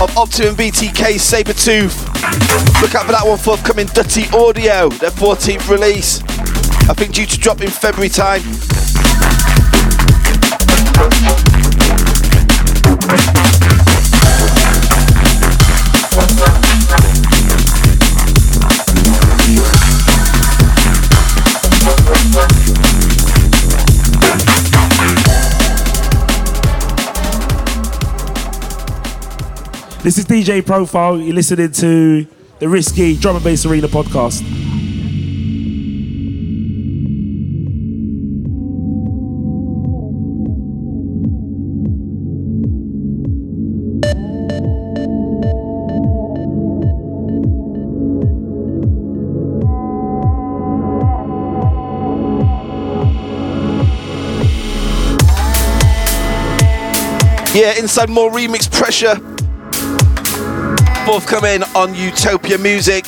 of 0.02 0.10
Optiv 0.12 0.50
and 0.50 0.58
BTK 0.58 1.16
Sabertooth. 1.16 2.06
Look 2.82 2.94
out 2.94 3.08
for 3.08 3.12
that 3.14 3.24
one 3.26 3.40
forthcoming 3.40 3.88
Dutty 3.88 4.26
Audio, 4.32 4.90
their 4.90 5.10
14th 5.10 5.68
release. 5.70 6.22
I 6.88 6.94
think 6.94 7.16
due 7.16 7.26
to 7.26 7.38
drop 7.40 7.62
in 7.62 7.70
February 7.70 8.10
time. 8.10 8.42
This 30.06 30.20
is 30.20 30.26
DJ 30.26 30.64
Profile. 30.64 31.20
You're 31.20 31.34
listening 31.34 31.72
to 31.72 32.28
the 32.60 32.70
Risky 32.70 33.18
Drum 33.18 33.38
and 33.38 33.44
Bass 33.44 33.66
Arena 33.66 33.88
podcast. 33.88 34.44
Yeah, 57.56 57.80
inside 57.80 58.12
more 58.12 58.30
remix 58.30 58.72
pressure. 58.72 59.35
Forthcoming 61.06 61.62
on 61.76 61.94
Utopia 61.94 62.58
Music. 62.58 63.06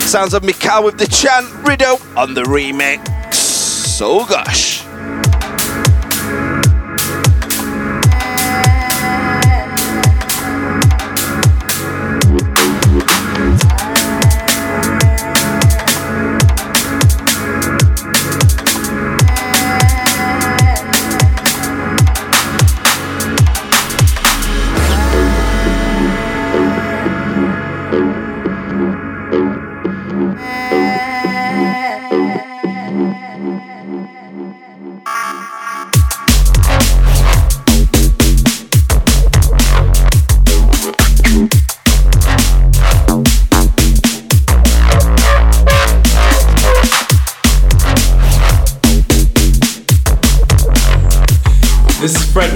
Sounds 0.00 0.34
of 0.34 0.42
Mikal 0.42 0.84
with 0.84 0.98
the 0.98 1.06
chant, 1.06 1.46
Rido 1.64 1.94
on 2.16 2.34
the 2.34 2.42
remix. 2.42 3.34
So 3.34 4.26
gosh. 4.26 4.73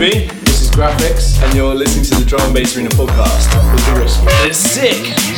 Is 0.01 0.29
This 0.45 0.63
is 0.63 0.71
Graphics, 0.71 1.43
and 1.43 1.57
you're 1.57 1.75
listening 1.75 2.05
to 2.05 2.15
the 2.15 2.25
Drum 2.25 2.41
and 2.43 2.55
Bass 2.55 2.77
Arena 2.77 2.89
podcast 2.91 3.53
with 3.73 3.89
the. 3.89 4.23
It's 4.47 4.57
sick. 4.57 5.38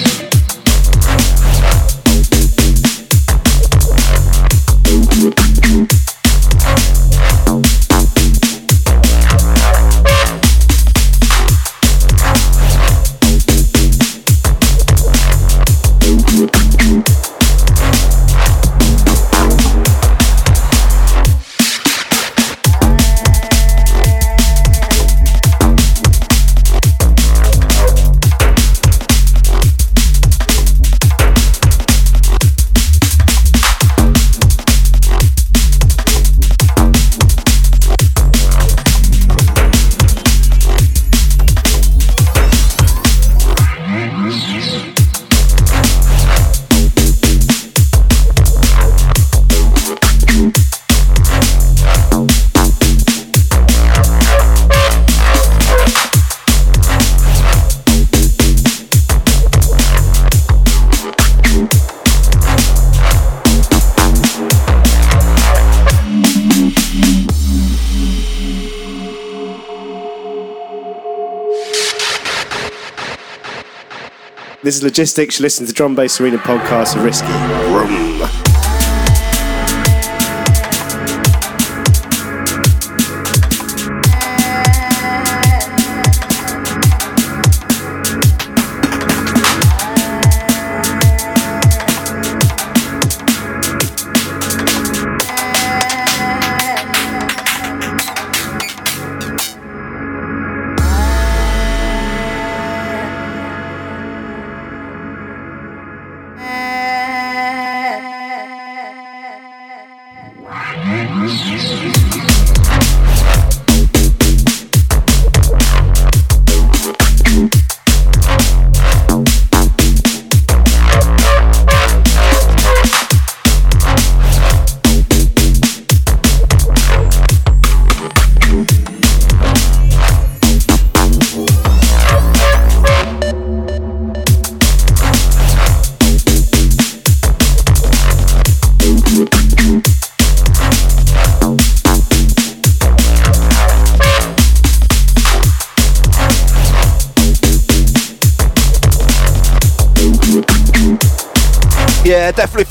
This 74.71 74.77
is 74.77 74.85
Logistics. 74.85 75.41
You 75.41 75.43
listen 75.43 75.66
to 75.66 75.73
Drum 75.73 75.97
Bass 75.97 76.21
Arena 76.21 76.39
podcast 76.39 76.95
Risky. 77.05 78.49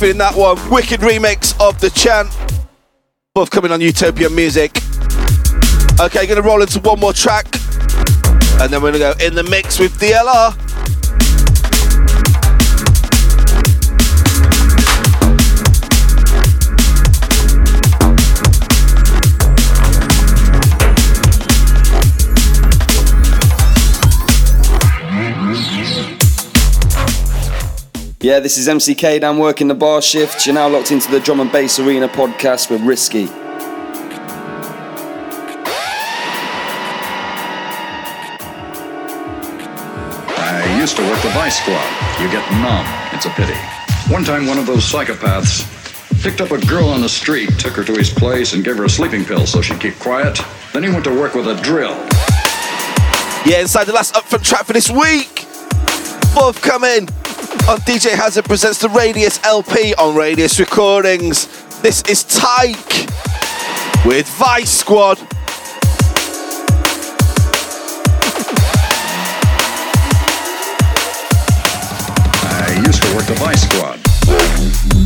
Feeling 0.10 0.18
that 0.18 0.36
one. 0.36 0.58
Wicked 0.72 1.02
remix 1.02 1.54
of 1.62 1.80
the 1.80 1.92
chant. 1.92 2.36
Both 3.36 3.52
coming 3.52 3.72
on 3.72 3.80
Utopia 3.80 4.28
Music. 4.28 4.76
Okay, 6.02 6.26
gonna 6.26 6.42
roll 6.42 6.64
into 6.64 6.80
one 6.80 7.00
more 7.00 7.14
track. 7.14 7.46
And 8.60 8.74
then 8.74 8.82
we're 8.82 8.92
gonna 8.92 9.14
go 9.14 9.14
in 9.24 9.36
the 9.36 9.44
mix 9.44 9.78
with 9.78 10.00
DLR. 10.00 10.69
Yeah, 28.22 28.42
this 28.42 28.58
is 28.58 28.68
MCK 28.68 29.22
down 29.22 29.38
working 29.38 29.70
the 29.70 29.74
bar 29.74 30.02
shift. 30.02 30.46
You're 30.46 30.54
now 30.54 30.68
locked 30.68 30.92
into 30.92 31.10
the 31.10 31.22
Drum 31.22 31.40
and 31.40 31.50
Bass 31.50 31.80
Arena 31.80 32.10
podcast 32.10 32.70
with 32.70 32.82
Risky. 32.82 33.30
I 40.36 40.78
used 40.78 40.98
to 40.98 41.04
work 41.04 41.22
the 41.22 41.30
Vice 41.30 41.62
Squad. 41.62 42.22
You 42.22 42.30
get 42.30 42.44
numb. 42.62 42.86
It's 43.16 43.26
a 43.26 43.30
pity. 43.30 43.58
One 44.14 44.26
time, 44.26 44.48
one 44.48 44.58
of 44.58 44.66
those 44.66 44.84
psychopaths 44.84 45.64
picked 46.22 46.42
up 46.42 46.52
a 46.52 46.60
girl 46.66 46.90
on 46.90 47.00
the 47.00 47.08
street, 47.08 47.58
took 47.58 47.72
her 47.76 47.86
to 47.86 47.94
his 47.94 48.10
place, 48.10 48.52
and 48.52 48.66
gave 48.66 48.76
her 48.76 48.84
a 48.84 48.90
sleeping 48.90 49.24
pill 49.24 49.48
so 49.48 49.62
she'd 49.62 49.80
keep 49.80 49.98
quiet. 49.98 50.38
Then 50.74 50.84
he 50.84 50.90
went 50.90 51.06
to 51.06 51.18
work 51.18 51.36
with 51.36 51.48
a 51.48 51.56
drill. 51.62 51.96
Yeah, 53.46 53.62
inside 53.62 53.86
the 53.86 53.94
last 53.94 54.14
upfront 54.14 54.44
track 54.44 54.66
for 54.66 54.74
this 54.74 54.90
week. 54.90 55.46
Both 56.36 56.60
Forthcoming 56.60 57.08
Oh, 57.72 57.74
on 57.74 57.82
DJ 57.82 58.16
Hazard 58.16 58.46
presents 58.46 58.80
the 58.80 58.90
Radius 58.90 59.40
LP 59.44 59.94
on 59.94 60.16
Radius 60.16 60.60
Recordings. 60.60 61.46
This 61.84 62.02
is 62.10 62.24
Tyke 62.24 63.08
with 64.08 64.28
Vice 64.28 64.72
Squad. 64.72 65.20
I 72.42 72.82
used 72.88 73.04
to 73.04 73.16
work 73.16 73.26
the 73.28 73.36
Vice 73.38 73.62
Squad. 73.70 74.99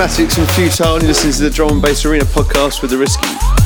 Matrix 0.00 0.38
and 0.38 0.48
Futile, 0.52 0.94
and 0.94 1.02
you're 1.02 1.08
listening 1.08 1.34
to 1.34 1.42
the 1.42 1.50
Drum 1.50 1.72
and 1.72 1.82
Bass 1.82 2.06
Arena 2.06 2.24
podcast 2.24 2.80
with 2.80 2.90
the 2.90 2.96
Risky. 2.96 3.59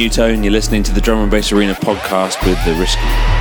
Nu:Tone. 0.00 0.42
You're 0.42 0.52
listening 0.52 0.82
to 0.84 0.92
the 0.92 1.00
Drum 1.00 1.18
and 1.20 1.30
Bass 1.30 1.52
Arena 1.52 1.74
podcast 1.74 2.42
with 2.46 2.64
the 2.64 2.72
Risky. 2.80 3.39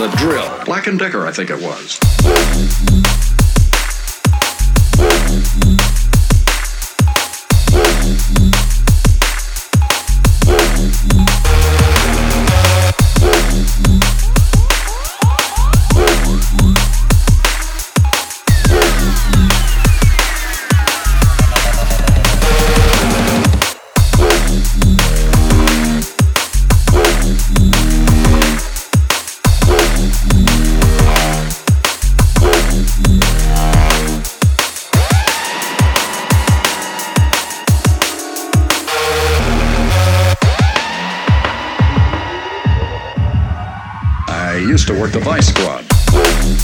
He 0.00 0.06
went 0.06 0.18
to 0.18 0.26
work 0.26 0.32
with 0.34 0.40
a 0.40 0.56
drill. 0.56 0.64
Black 0.64 0.86
and 0.86 0.98
Decker, 0.98 1.26
I 1.26 1.32
think 1.32 1.50
it 1.50 1.60
was. 1.60 2.09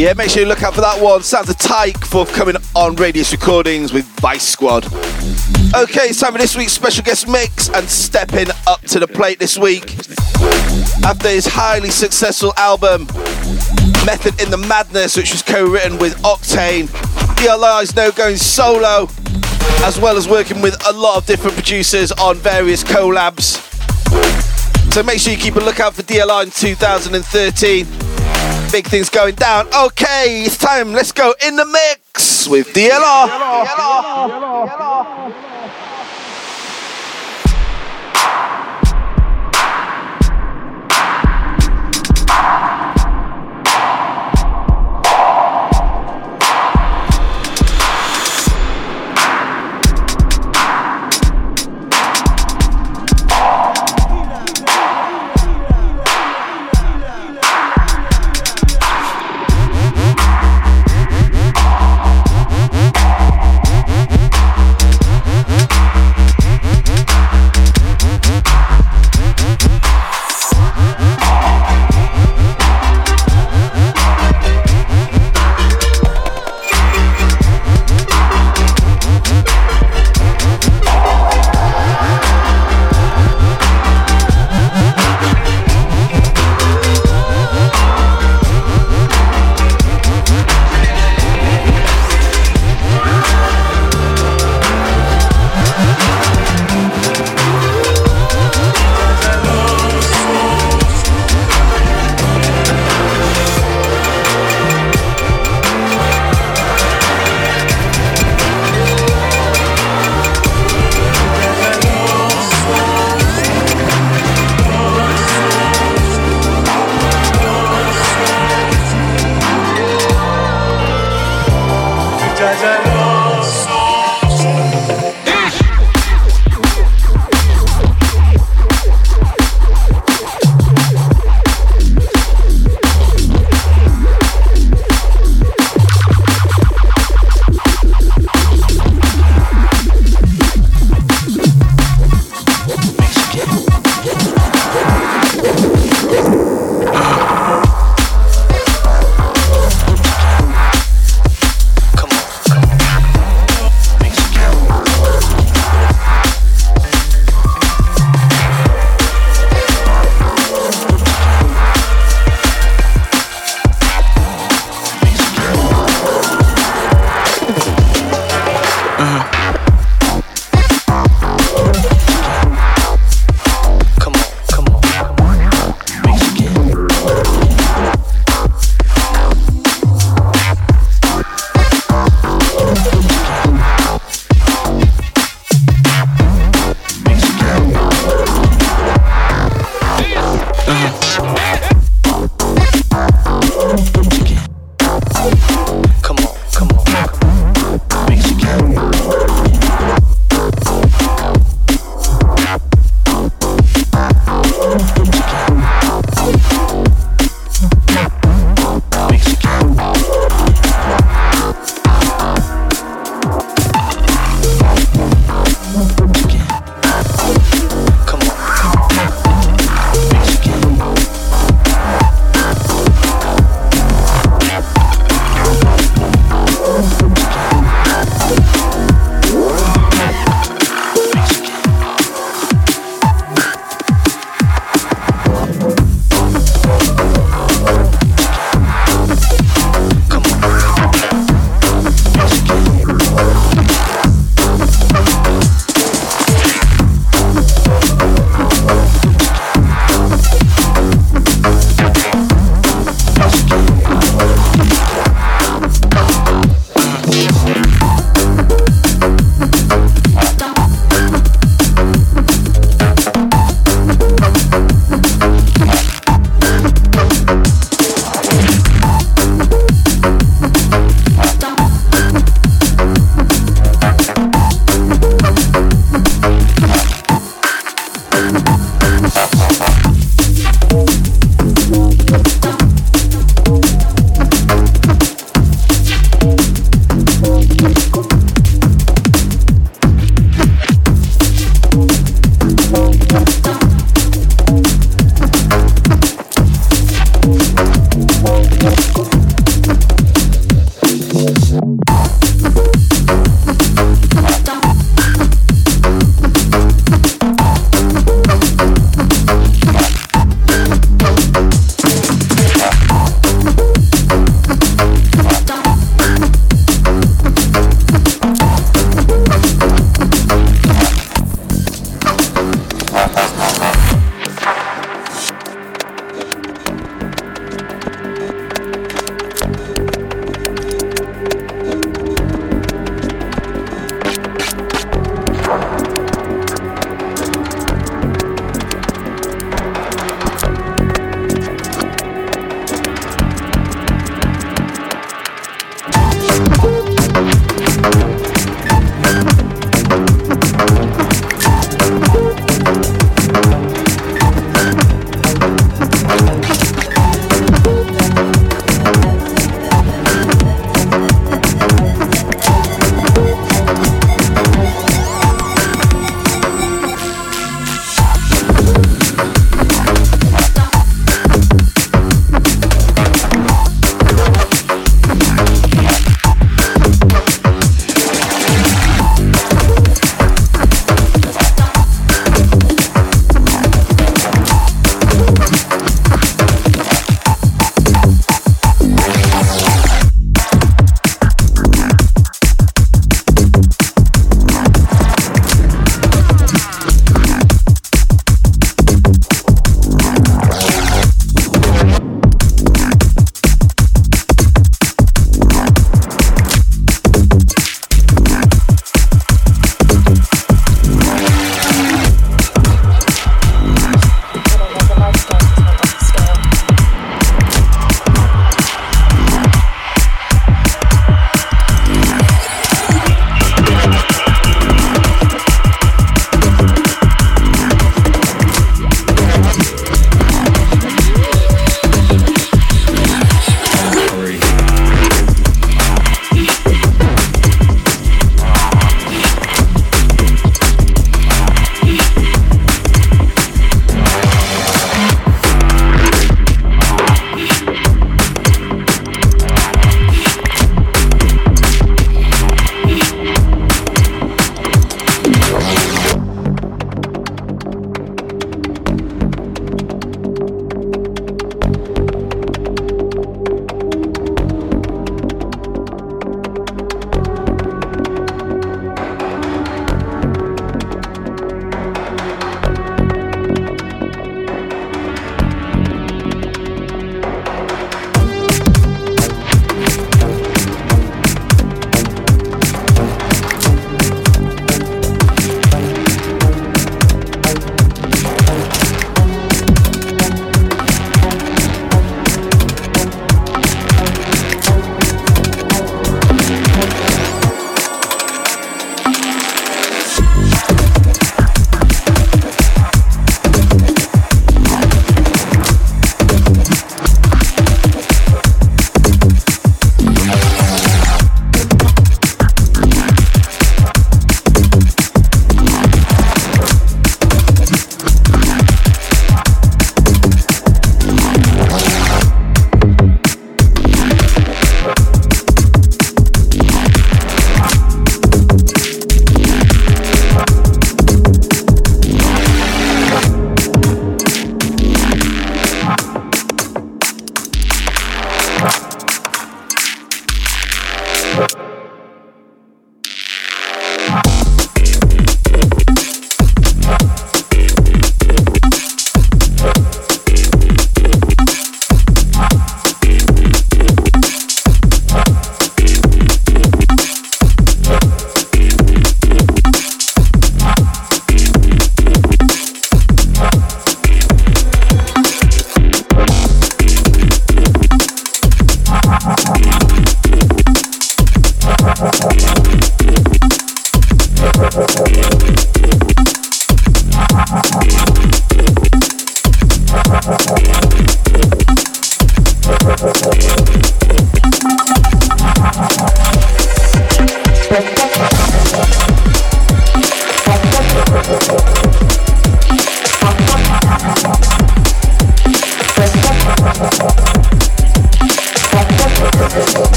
Yeah, 0.00 0.14
make 0.14 0.30
sure 0.30 0.40
you 0.40 0.48
look 0.48 0.62
out 0.62 0.74
for 0.74 0.80
that 0.80 0.98
one. 0.98 1.22
Sounds 1.22 1.50
of 1.50 1.58
Tyke 1.58 2.06
for 2.06 2.24
coming 2.24 2.56
on 2.74 2.96
Radius 2.96 3.32
Recordings 3.32 3.92
with 3.92 4.06
Vice 4.18 4.48
Squad. 4.48 4.86
Okay, 5.76 6.08
it's 6.08 6.20
time 6.20 6.32
for 6.32 6.38
this 6.38 6.56
week's 6.56 6.72
special 6.72 7.04
guest 7.04 7.28
mix 7.28 7.68
and 7.68 7.86
stepping 7.86 8.46
up 8.66 8.80
to 8.86 8.98
the 8.98 9.06
plate 9.06 9.38
this 9.38 9.58
week. 9.58 9.98
After 11.04 11.28
his 11.28 11.44
highly 11.46 11.90
successful 11.90 12.54
album, 12.56 13.08
Method 14.06 14.40
in 14.40 14.50
the 14.50 14.56
Madness, 14.56 15.18
which 15.18 15.32
was 15.32 15.42
co 15.42 15.66
written 15.66 15.98
with 15.98 16.16
Octane, 16.22 16.86
DLR 17.36 17.82
is 17.82 17.94
now 17.94 18.10
going 18.10 18.38
solo, 18.38 19.06
as 19.84 20.00
well 20.00 20.16
as 20.16 20.26
working 20.26 20.62
with 20.62 20.82
a 20.88 20.94
lot 20.94 21.18
of 21.18 21.26
different 21.26 21.56
producers 21.56 22.10
on 22.12 22.38
various 22.38 22.82
collabs. 22.82 23.60
So 24.94 25.02
make 25.02 25.20
sure 25.20 25.34
you 25.34 25.38
keep 25.38 25.56
a 25.56 25.60
lookout 25.60 25.92
for 25.92 26.02
DLR 26.04 26.44
in 26.44 26.50
2013. 26.50 28.09
Big 28.72 28.86
things 28.86 29.10
going 29.10 29.34
down. 29.34 29.66
Okay, 29.74 30.42
it's 30.44 30.56
time. 30.56 30.92
Let's 30.92 31.10
go 31.10 31.34
in 31.44 31.56
the 31.56 31.66
mix 31.66 32.46
with 32.46 32.68
DLR. 32.72 33.28
Thank 35.26 35.34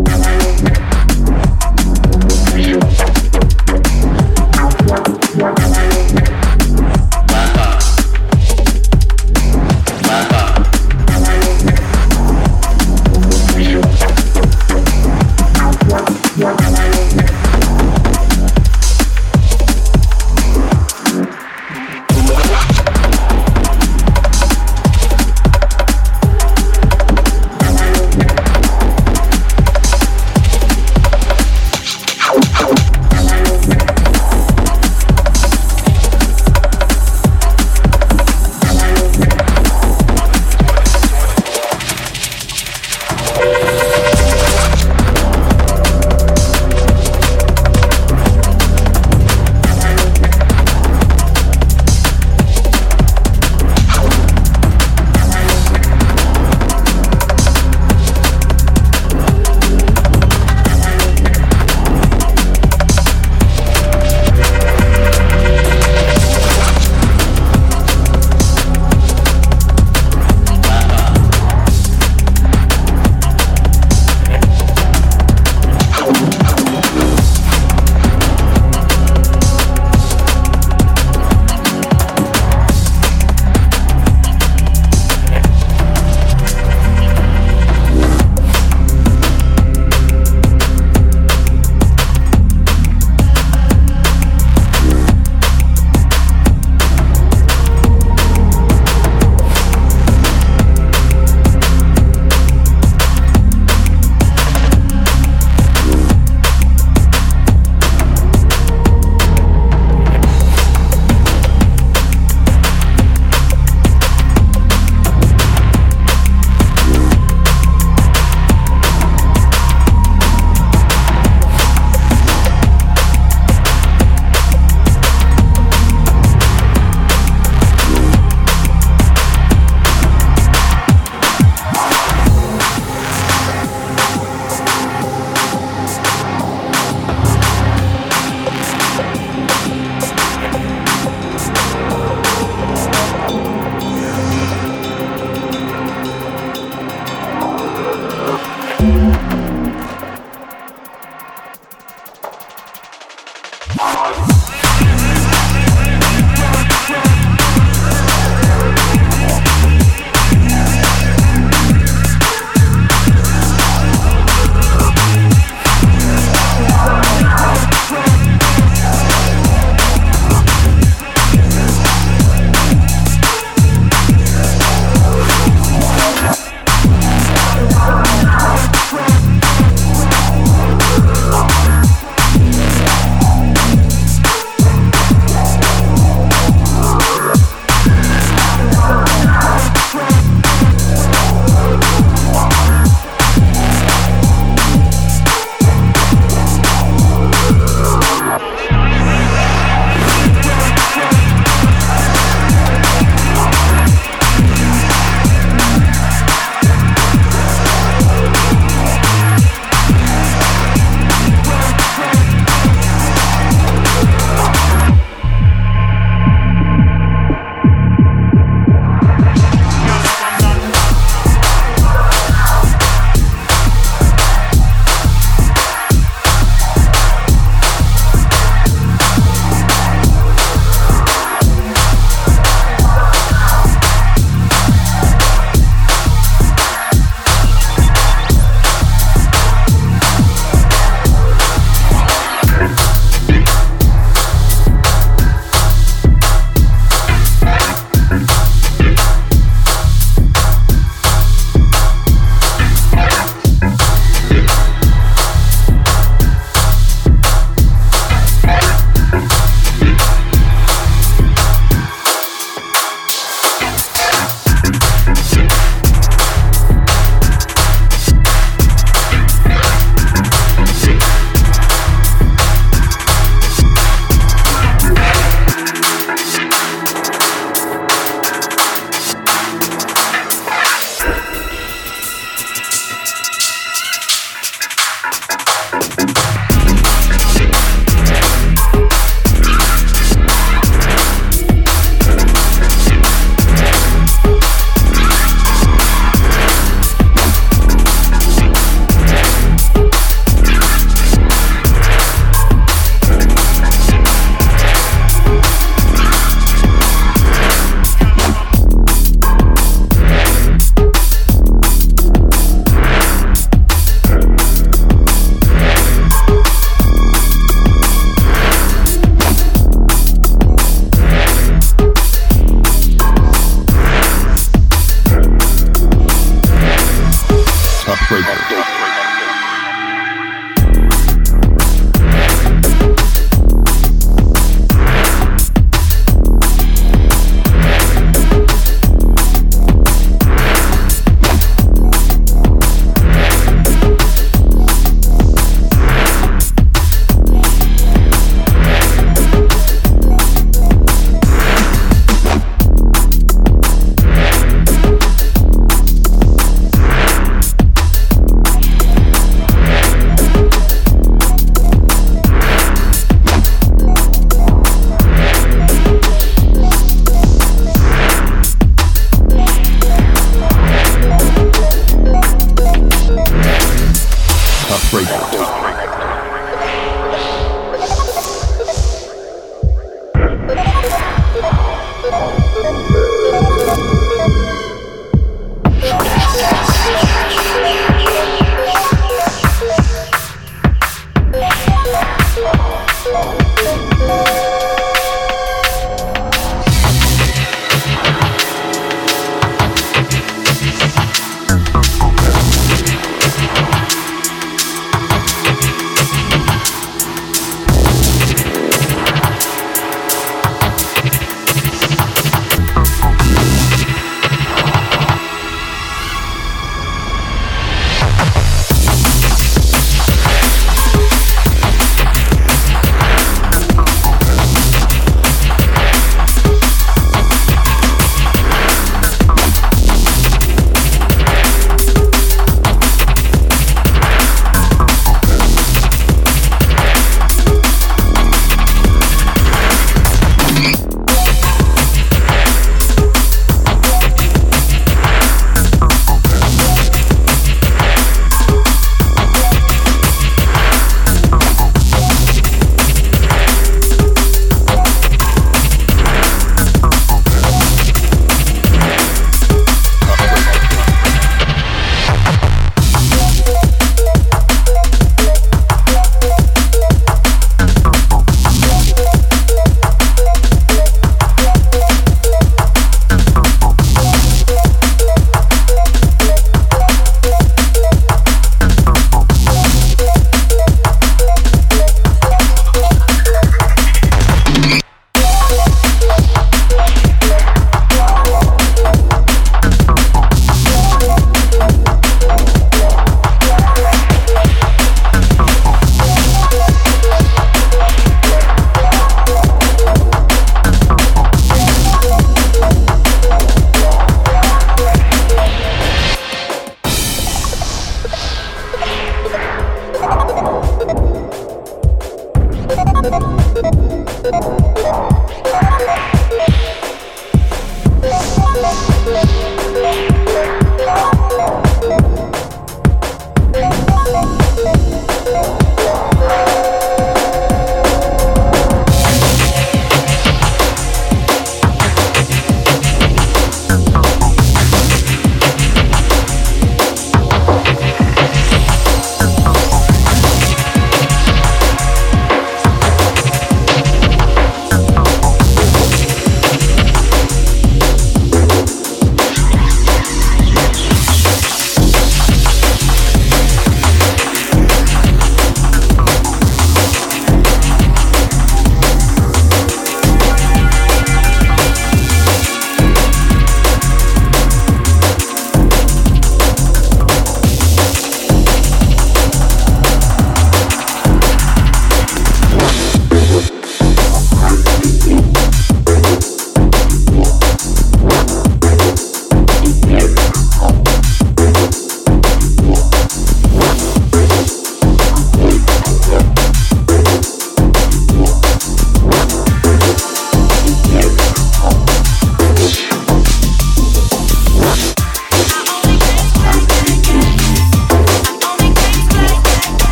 Bye. 0.00 0.33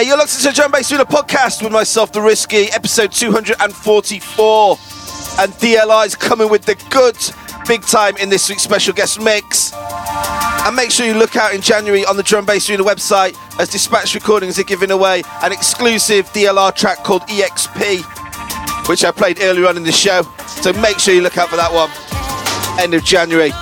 Yeah, 0.00 0.06
you're 0.06 0.16
listening 0.16 0.44
to 0.44 0.56
the 0.56 0.62
Drum 0.62 0.72
Bass 0.72 0.90
Arena 0.90 1.04
podcast 1.04 1.62
with 1.62 1.72
myself, 1.72 2.10
The 2.10 2.22
Risky, 2.22 2.72
episode 2.72 3.12
244. 3.12 4.70
And 5.38 5.52
DLR's 5.52 6.14
coming 6.16 6.48
with 6.48 6.64
the 6.64 6.74
good 6.88 7.18
big 7.68 7.82
time 7.82 8.16
in 8.16 8.30
this 8.30 8.48
week's 8.48 8.62
special 8.62 8.94
guest 8.94 9.20
mix. 9.20 9.74
And 9.74 10.74
make 10.74 10.90
sure 10.90 11.04
you 11.04 11.12
look 11.12 11.36
out 11.36 11.52
in 11.52 11.60
January 11.60 12.06
on 12.06 12.16
the 12.16 12.22
Drum 12.22 12.46
Bass 12.46 12.70
Arena 12.70 12.82
website 12.82 13.36
as 13.60 13.68
Dispatch 13.68 14.14
Recordings 14.14 14.58
are 14.58 14.64
giving 14.64 14.90
away 14.90 15.22
an 15.42 15.52
exclusive 15.52 16.24
DLR 16.28 16.74
track 16.74 17.04
called 17.04 17.20
EXP, 17.22 18.88
which 18.88 19.04
I 19.04 19.10
played 19.10 19.42
earlier 19.42 19.66
on 19.66 19.76
in 19.76 19.82
the 19.82 19.92
show. 19.92 20.22
So 20.46 20.72
make 20.80 20.98
sure 20.98 21.12
you 21.12 21.20
look 21.20 21.36
out 21.36 21.50
for 21.50 21.56
that 21.56 21.70
one. 21.70 21.90
End 22.82 22.94
of 22.94 23.04
January. 23.04 23.52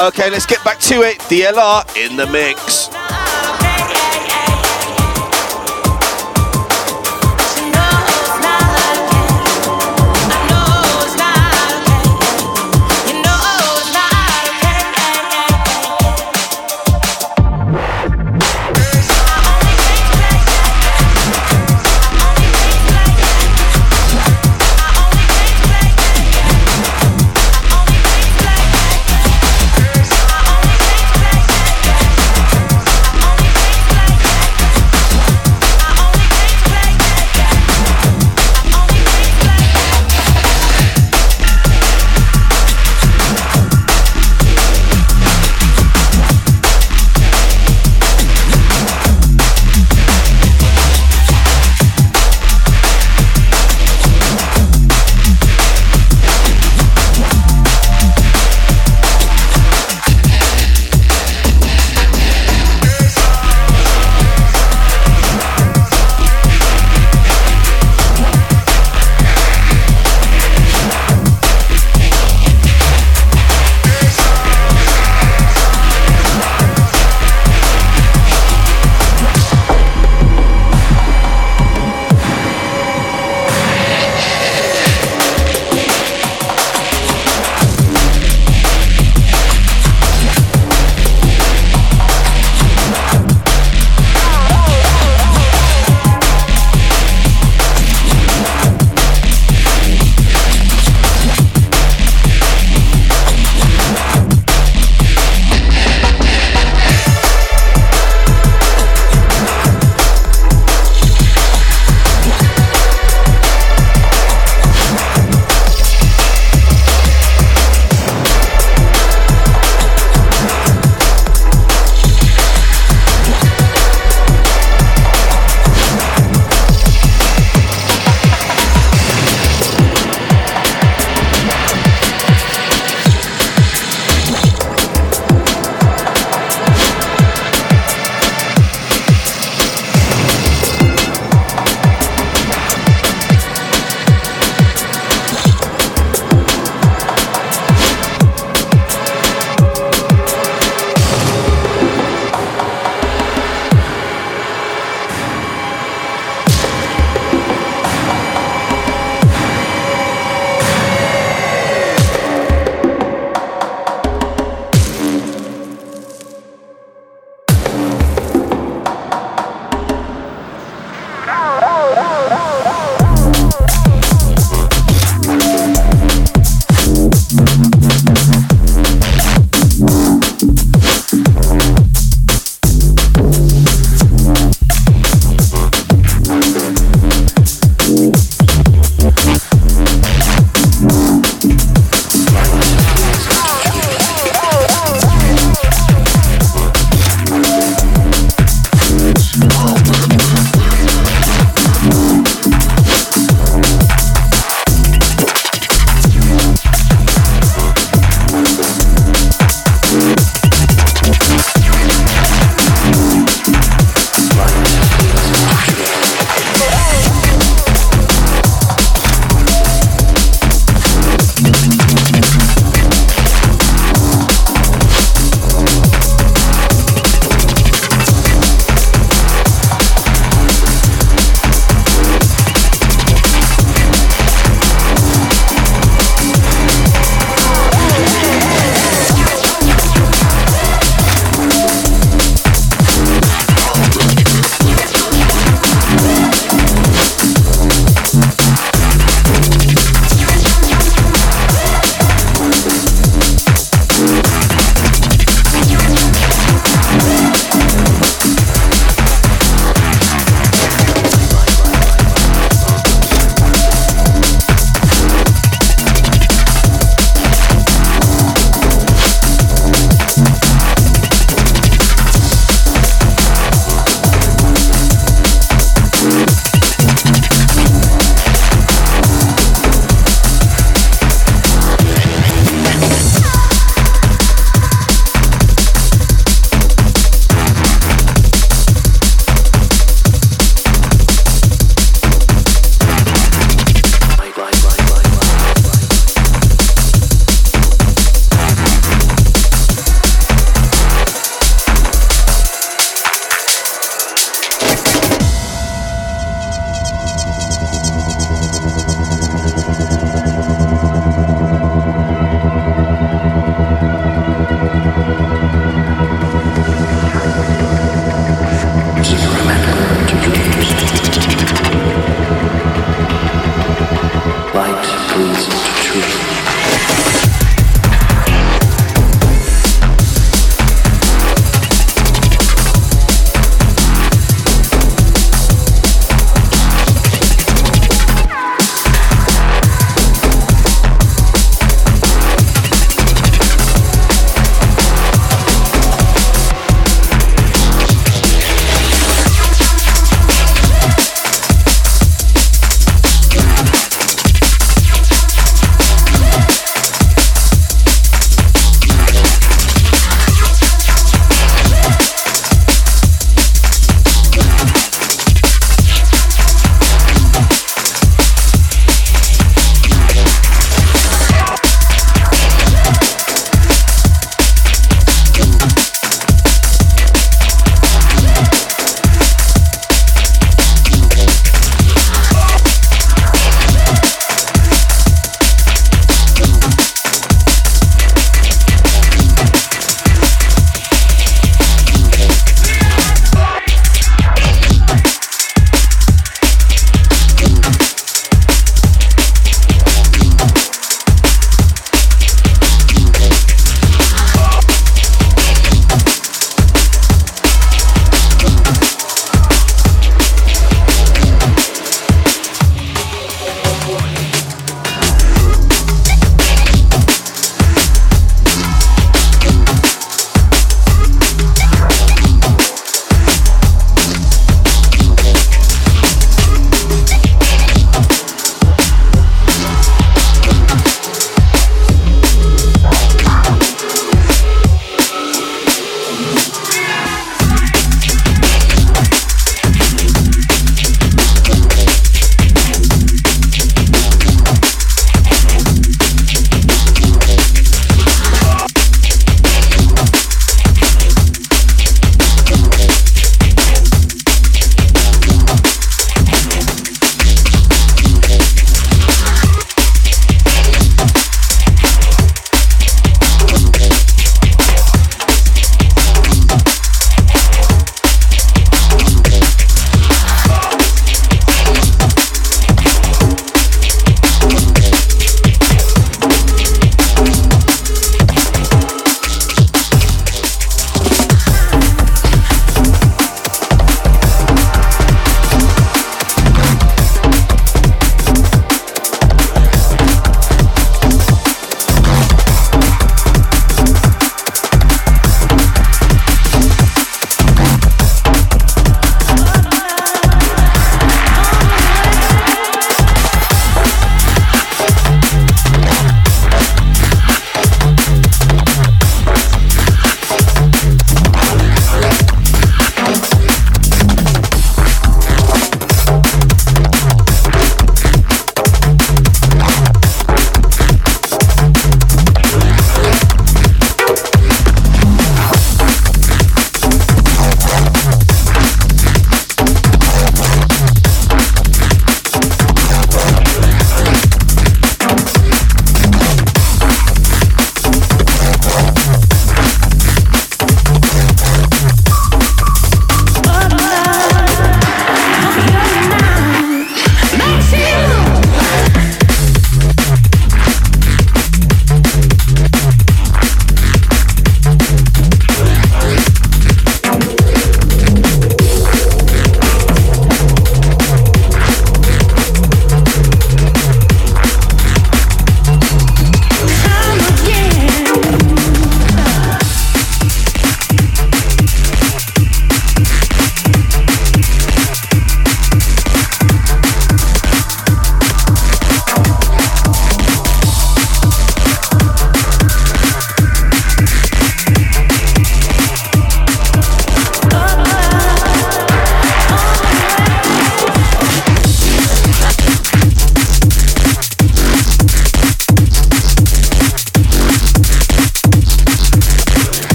Okay, 0.00 0.30
let's 0.30 0.46
get 0.46 0.62
back 0.62 0.78
to 0.78 1.02
it. 1.02 1.18
DLR 1.22 1.82
in 1.96 2.16
the 2.16 2.28
mix. 2.28 2.87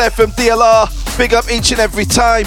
There 0.00 0.10
from 0.10 0.30
DLR. 0.30 1.18
Big 1.18 1.34
up 1.34 1.50
each 1.50 1.72
and 1.72 1.80
every 1.80 2.06
time. 2.06 2.46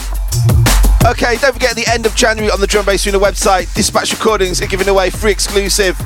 Okay, 1.05 1.37
don't 1.37 1.53
forget 1.53 1.75
the 1.75 1.85
end 1.87 2.07
of 2.07 2.15
January 2.15 2.51
on 2.51 2.59
the 2.59 2.65
Drum 2.65 2.83
Bass 2.83 3.05
Arena 3.05 3.19
website, 3.19 3.71
Dispatch 3.75 4.11
Recordings 4.11 4.59
are 4.59 4.65
giving 4.65 4.87
away 4.87 5.11
free 5.11 5.31
exclusive 5.31 5.99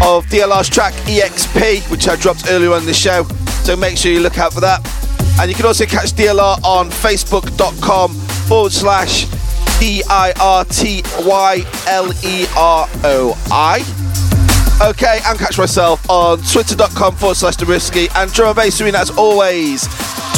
of 0.00 0.24
DLR's 0.26 0.68
track 0.68 0.92
EXP, 1.10 1.90
which 1.90 2.06
I 2.06 2.14
dropped 2.14 2.44
earlier 2.50 2.72
on 2.72 2.86
the 2.86 2.94
show. 2.94 3.24
So 3.64 3.74
make 3.74 3.96
sure 3.96 4.12
you 4.12 4.20
look 4.20 4.38
out 4.38 4.52
for 4.52 4.60
that. 4.60 4.78
And 5.40 5.50
you 5.50 5.56
can 5.56 5.66
also 5.66 5.86
catch 5.86 6.12
DLR 6.12 6.62
on 6.62 6.88
facebook.com 6.88 8.12
forward 8.46 8.70
slash 8.70 9.24
D 9.80 10.04
I 10.08 10.32
R 10.40 10.64
T 10.66 11.02
Y 11.22 11.64
L 11.88 12.12
E 12.24 12.46
R 12.56 12.88
O 13.02 13.36
I. 13.50 13.80
Okay, 14.88 15.18
and 15.26 15.36
catch 15.36 15.58
myself 15.58 16.08
on 16.08 16.38
twitter.com 16.38 17.16
forward 17.16 17.36
slash 17.36 17.56
the 17.56 17.66
risky 17.66 18.06
and 18.14 18.32
drum 18.32 18.54
bass 18.54 18.80
arena 18.80 18.98
as 18.98 19.10
always. 19.10 19.88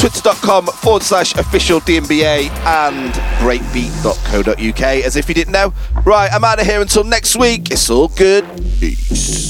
Twitter.com 0.03 0.65
forward 0.65 1.01
slash 1.01 1.33
official 1.35 1.79
DMBA 1.79 2.49
and 2.65 3.13
breakbeat.co.uk 3.39 4.81
as 4.81 5.15
if 5.15 5.29
you 5.29 5.33
didn't 5.33 5.53
know. 5.53 5.73
Right, 6.03 6.29
I'm 6.29 6.43
out 6.43 6.59
of 6.59 6.65
here 6.65 6.81
until 6.81 7.05
next 7.05 7.37
week. 7.37 7.71
It's 7.71 7.89
all 7.89 8.09
good. 8.09 8.43
Peace. 8.81 9.42